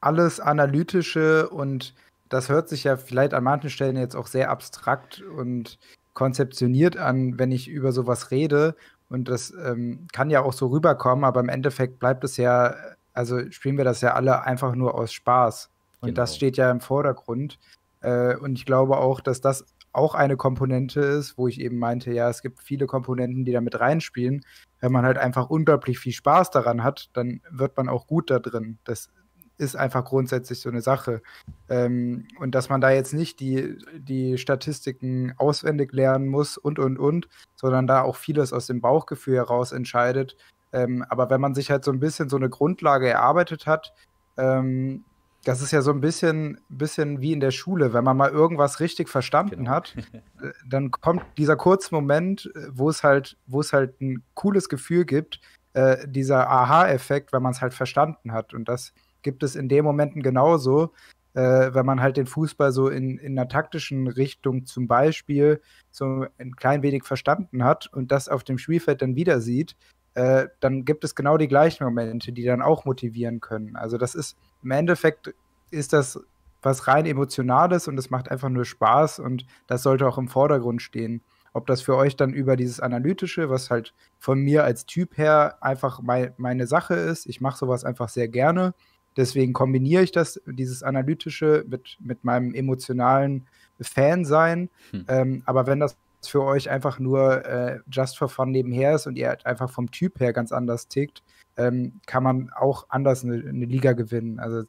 [0.01, 1.95] alles Analytische und
[2.29, 5.79] das hört sich ja vielleicht an manchen Stellen jetzt auch sehr abstrakt und
[6.15, 8.75] konzeptioniert an, wenn ich über sowas rede.
[9.09, 12.75] Und das ähm, kann ja auch so rüberkommen, aber im Endeffekt bleibt es ja,
[13.15, 15.71] also spielen wir das ja alle einfach nur aus Spaß.
[16.01, 16.17] Und genau.
[16.17, 17.59] das steht ja im Vordergrund.
[18.01, 19.65] Äh, und ich glaube auch, dass das
[19.99, 23.61] auch eine Komponente ist, wo ich eben meinte, ja, es gibt viele Komponenten, die da
[23.61, 24.45] mit reinspielen.
[24.81, 28.39] Wenn man halt einfach unglaublich viel Spaß daran hat, dann wird man auch gut da
[28.39, 28.79] drin.
[28.85, 29.11] Das
[29.59, 31.21] ist einfach grundsätzlich so eine Sache.
[31.69, 36.99] Ähm, und dass man da jetzt nicht die, die Statistiken auswendig lernen muss und, und,
[36.99, 40.37] und, sondern da auch vieles aus dem Bauchgefühl heraus entscheidet.
[40.73, 43.93] Ähm, aber wenn man sich halt so ein bisschen so eine Grundlage erarbeitet hat,
[44.37, 45.05] ähm,
[45.45, 47.93] das ist ja so ein bisschen, bisschen wie in der Schule.
[47.93, 49.71] Wenn man mal irgendwas richtig verstanden genau.
[49.71, 49.95] hat,
[50.43, 54.69] äh, dann kommt dieser kurze Moment, äh, wo es halt, wo es halt ein cooles
[54.69, 55.41] Gefühl gibt,
[55.75, 58.55] äh, dieser Aha-Effekt, wenn man es halt verstanden hat.
[58.55, 60.93] Und das gibt es in den Momenten genauso,
[61.35, 65.61] äh, wenn man halt den Fußball so in, in einer taktischen Richtung zum Beispiel
[65.91, 69.77] so ein klein wenig verstanden hat und das auf dem Spielfeld dann wieder sieht,
[70.19, 73.77] äh, dann gibt es genau die gleichen Momente, die dann auch motivieren können.
[73.77, 75.33] Also das ist im Endeffekt
[75.71, 76.21] ist das
[76.61, 80.83] was rein emotionales und es macht einfach nur Spaß und das sollte auch im Vordergrund
[80.83, 81.23] stehen.
[81.53, 85.59] Ob das für euch dann über dieses Analytische, was halt von mir als Typ her
[85.61, 88.75] einfach mein, meine Sache ist, ich mache sowas einfach sehr gerne.
[89.17, 93.47] Deswegen kombiniere ich das, dieses Analytische mit, mit meinem emotionalen
[93.81, 94.69] Fansein.
[94.91, 95.05] Hm.
[95.07, 99.17] Ähm, aber wenn das für euch einfach nur äh, just for fun nebenher ist und
[99.17, 101.23] ihr halt einfach vom Typ her ganz anders tickt,
[101.57, 104.39] ähm, kann man auch anders eine, eine, Liga gewinnen.
[104.39, 104.65] Also,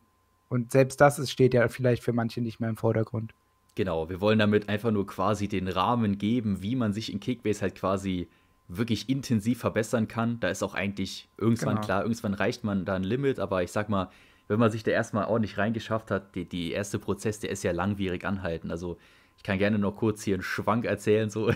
[0.50, 3.34] und selbst das ist, steht ja vielleicht für manche nicht mehr im Vordergrund.
[3.76, 7.62] Genau, wir wollen damit einfach nur quasi den Rahmen geben, wie man sich in Kickbase
[7.62, 8.28] halt quasi
[8.68, 10.40] wirklich intensiv verbessern kann.
[10.40, 11.86] Da ist auch eigentlich irgendwann genau.
[11.86, 14.10] klar, irgendwann reicht man da ein Limit, aber ich sag mal,
[14.48, 17.72] wenn man sich da erstmal ordentlich reingeschafft hat, die, die erste Prozess, der ist ja
[17.72, 18.72] langwierig anhalten.
[18.72, 18.98] Also
[19.40, 21.30] ich kann gerne noch kurz hier einen Schwank erzählen.
[21.30, 21.50] So.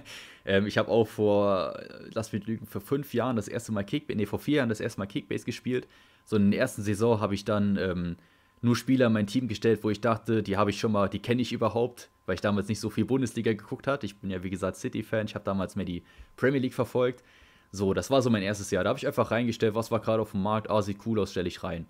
[0.44, 1.80] ähm, ich habe auch vor,
[2.12, 4.80] lass mich lügen, vor fünf Jahren das erste Mal Kickbase, nee, vor vier Jahren das
[4.80, 5.88] erste Mal Kickbase gespielt.
[6.26, 8.16] So in der ersten Saison habe ich dann ähm,
[8.60, 11.18] nur Spieler in mein Team gestellt, wo ich dachte, die habe ich schon mal, die
[11.18, 14.04] kenne ich überhaupt, weil ich damals nicht so viel Bundesliga geguckt hatte.
[14.04, 15.24] Ich bin ja, wie gesagt, City-Fan.
[15.24, 16.02] Ich habe damals mehr die
[16.36, 17.24] Premier League verfolgt.
[17.72, 18.84] So, das war so mein erstes Jahr.
[18.84, 20.68] Da habe ich einfach reingestellt, was war gerade auf dem Markt.
[20.68, 21.86] Ah, sieht cool aus, stelle ich rein.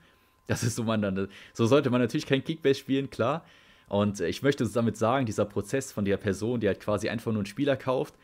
[0.46, 3.44] Das ist so man dann, so sollte man natürlich kein Kickbase spielen, klar.
[3.90, 7.40] Und ich möchte damit sagen, dieser Prozess von der Person, die halt quasi einfach nur
[7.40, 8.14] einen Spieler kauft,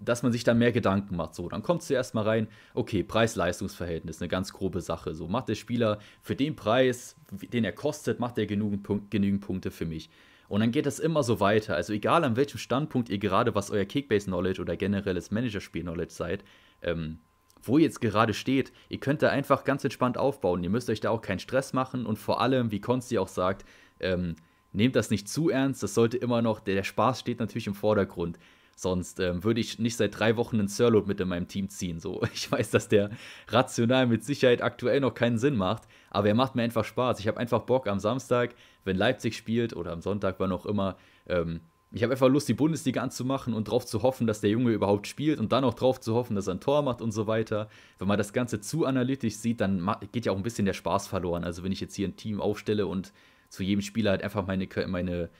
[0.00, 1.36] dass man sich dann mehr Gedanken macht.
[1.36, 5.14] So, dann kommt zuerst mal rein, okay, Preis-Leistungs-Verhältnis, eine ganz grobe Sache.
[5.14, 9.70] So, macht der Spieler für den Preis, den er kostet, macht er genügend, genügend Punkte
[9.70, 10.10] für mich.
[10.48, 11.76] Und dann geht das immer so weiter.
[11.76, 16.44] Also egal an welchem Standpunkt ihr gerade, was euer Kickbase-Knowledge oder generelles Managerspiel-Knowledge seid,
[16.82, 17.20] ähm,
[17.62, 20.64] wo ihr jetzt gerade steht, ihr könnt da einfach ganz entspannt aufbauen.
[20.64, 23.64] Ihr müsst euch da auch keinen Stress machen und vor allem, wie Konsti auch sagt,
[24.00, 24.34] ähm,
[24.74, 25.82] nehmt das nicht zu ernst.
[25.82, 28.38] Das sollte immer noch, der, der Spaß steht natürlich im Vordergrund.
[28.76, 32.00] Sonst ähm, würde ich nicht seit drei Wochen einen Sirload mit in meinem Team ziehen.
[32.00, 33.10] So, ich weiß, dass der
[33.48, 37.20] rational mit Sicherheit aktuell noch keinen Sinn macht, aber er macht mir einfach Spaß.
[37.20, 38.54] Ich habe einfach Bock am Samstag,
[38.84, 40.96] wenn Leipzig spielt oder am Sonntag, wann auch immer.
[41.26, 41.60] Ähm,
[41.92, 45.06] ich habe einfach Lust, die Bundesliga anzumachen und darauf zu hoffen, dass der Junge überhaupt
[45.06, 47.68] spielt und dann auch darauf zu hoffen, dass er ein Tor macht und so weiter.
[48.00, 51.06] Wenn man das Ganze zu analytisch sieht, dann geht ja auch ein bisschen der Spaß
[51.06, 51.44] verloren.
[51.44, 53.12] Also wenn ich jetzt hier ein Team aufstelle und
[53.54, 55.30] zu jedem Spieler halt einfach meine, meine,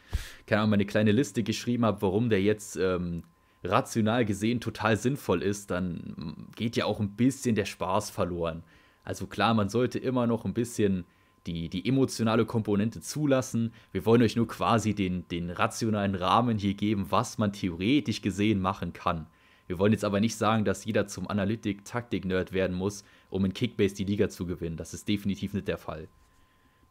[0.47, 3.25] keine Ahnung, meine kleine Liste geschrieben habe, warum der jetzt ähm,
[3.62, 8.62] rational gesehen total sinnvoll ist, dann geht ja auch ein bisschen der Spaß verloren.
[9.05, 11.05] Also klar, man sollte immer noch ein bisschen
[11.47, 13.73] die, die emotionale Komponente zulassen.
[13.93, 18.61] Wir wollen euch nur quasi den, den rationalen Rahmen hier geben, was man theoretisch gesehen
[18.61, 19.27] machen kann.
[19.67, 23.95] Wir wollen jetzt aber nicht sagen, dass jeder zum Analytik-Taktik-Nerd werden muss, um in Kickbase
[23.95, 24.77] die Liga zu gewinnen.
[24.77, 26.09] Das ist definitiv nicht der Fall.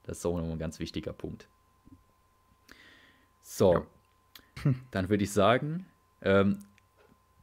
[0.03, 1.47] Das ist auch noch ein ganz wichtiger Punkt.
[3.41, 3.73] So,
[4.65, 4.73] ja.
[4.91, 5.85] dann würde ich sagen,
[6.21, 6.59] ähm,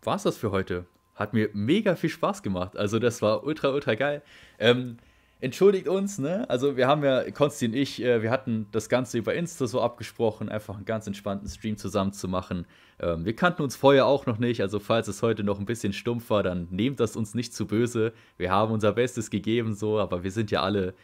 [0.02, 0.86] war es das für heute.
[1.14, 2.76] Hat mir mega viel Spaß gemacht.
[2.76, 4.22] Also, das war ultra, ultra geil.
[4.58, 4.96] Ähm,
[5.40, 6.48] entschuldigt uns, ne?
[6.48, 9.82] Also, wir haben ja, Konsti und ich, äh, wir hatten das Ganze über Insta so
[9.82, 12.66] abgesprochen, einfach einen ganz entspannten Stream zusammen zu machen.
[12.98, 15.92] Ähm, wir kannten uns vorher auch noch nicht, also, falls es heute noch ein bisschen
[15.92, 18.14] stumpf war, dann nehmt das uns nicht zu böse.
[18.38, 20.94] Wir haben unser Bestes gegeben, so, aber wir sind ja alle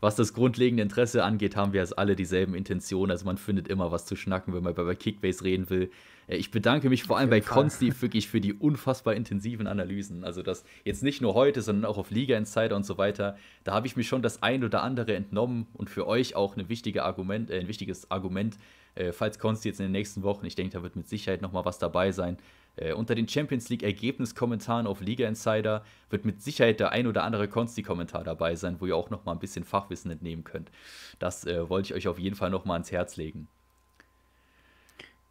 [0.00, 3.10] was das grundlegende Interesse angeht, haben wir jetzt alle dieselben Intentionen.
[3.10, 5.90] Also man findet immer was zu schnacken, wenn man bei Kickbase reden will.
[6.28, 10.24] Äh, ich bedanke mich vor allem bei Consti wirklich für die unfassbar intensiven Analysen.
[10.24, 13.36] Also das jetzt nicht nur heute, sondern auch auf Liga Insider und so weiter.
[13.64, 16.68] Da habe ich mir schon das ein oder andere entnommen und für euch auch eine
[16.68, 18.56] wichtige Argument, äh, ein wichtiges Argument,
[18.94, 21.52] äh, falls Consti jetzt in den nächsten Wochen, ich denke, da wird mit Sicherheit noch
[21.52, 22.38] mal was dabei sein,
[22.76, 27.24] äh, unter den Champions League Ergebniskommentaren auf Liga Insider wird mit Sicherheit der ein oder
[27.24, 30.70] andere Konsti-Kommentar dabei sein, wo ihr auch noch mal ein bisschen Fachwissen entnehmen könnt.
[31.18, 33.48] Das äh, wollte ich euch auf jeden Fall noch mal ans Herz legen.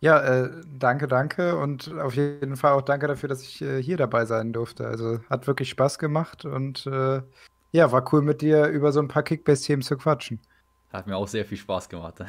[0.02, 3.98] Ja, äh, danke, danke und auf jeden Fall auch danke dafür, dass ich äh, hier
[3.98, 4.86] dabei sein durfte.
[4.88, 7.22] Also hat wirklich Spaß gemacht und äh,
[7.72, 10.40] ja, war cool mit dir über so ein paar Kickbase-Themen zu quatschen.
[10.92, 12.16] Hat mir auch sehr viel Spaß gemacht.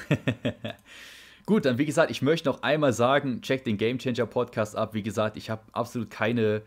[1.47, 4.95] Gut, dann wie gesagt, ich möchte noch einmal sagen, checkt den Game Changer Podcast ab.
[4.95, 6.63] Wie gesagt, ich habe absolut keine,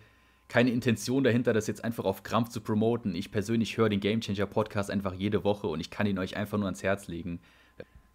[0.47, 3.13] keine Intention dahinter, das jetzt einfach auf Krampf zu promoten.
[3.13, 6.37] Ich persönlich höre den Game Changer Podcast einfach jede Woche und ich kann ihn euch
[6.37, 7.41] einfach nur ans Herz legen.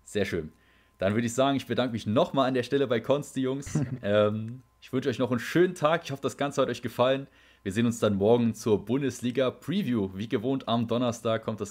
[0.05, 0.53] Sehr schön.
[0.97, 3.79] Dann würde ich sagen, ich bedanke mich nochmal an der Stelle bei Konsti, Jungs.
[4.03, 6.05] ähm, ich wünsche euch noch einen schönen Tag.
[6.05, 7.27] Ich hoffe, das Ganze hat euch gefallen.
[7.63, 10.11] Wir sehen uns dann morgen zur Bundesliga Preview.
[10.15, 11.63] Wie gewohnt am Donnerstag kommt das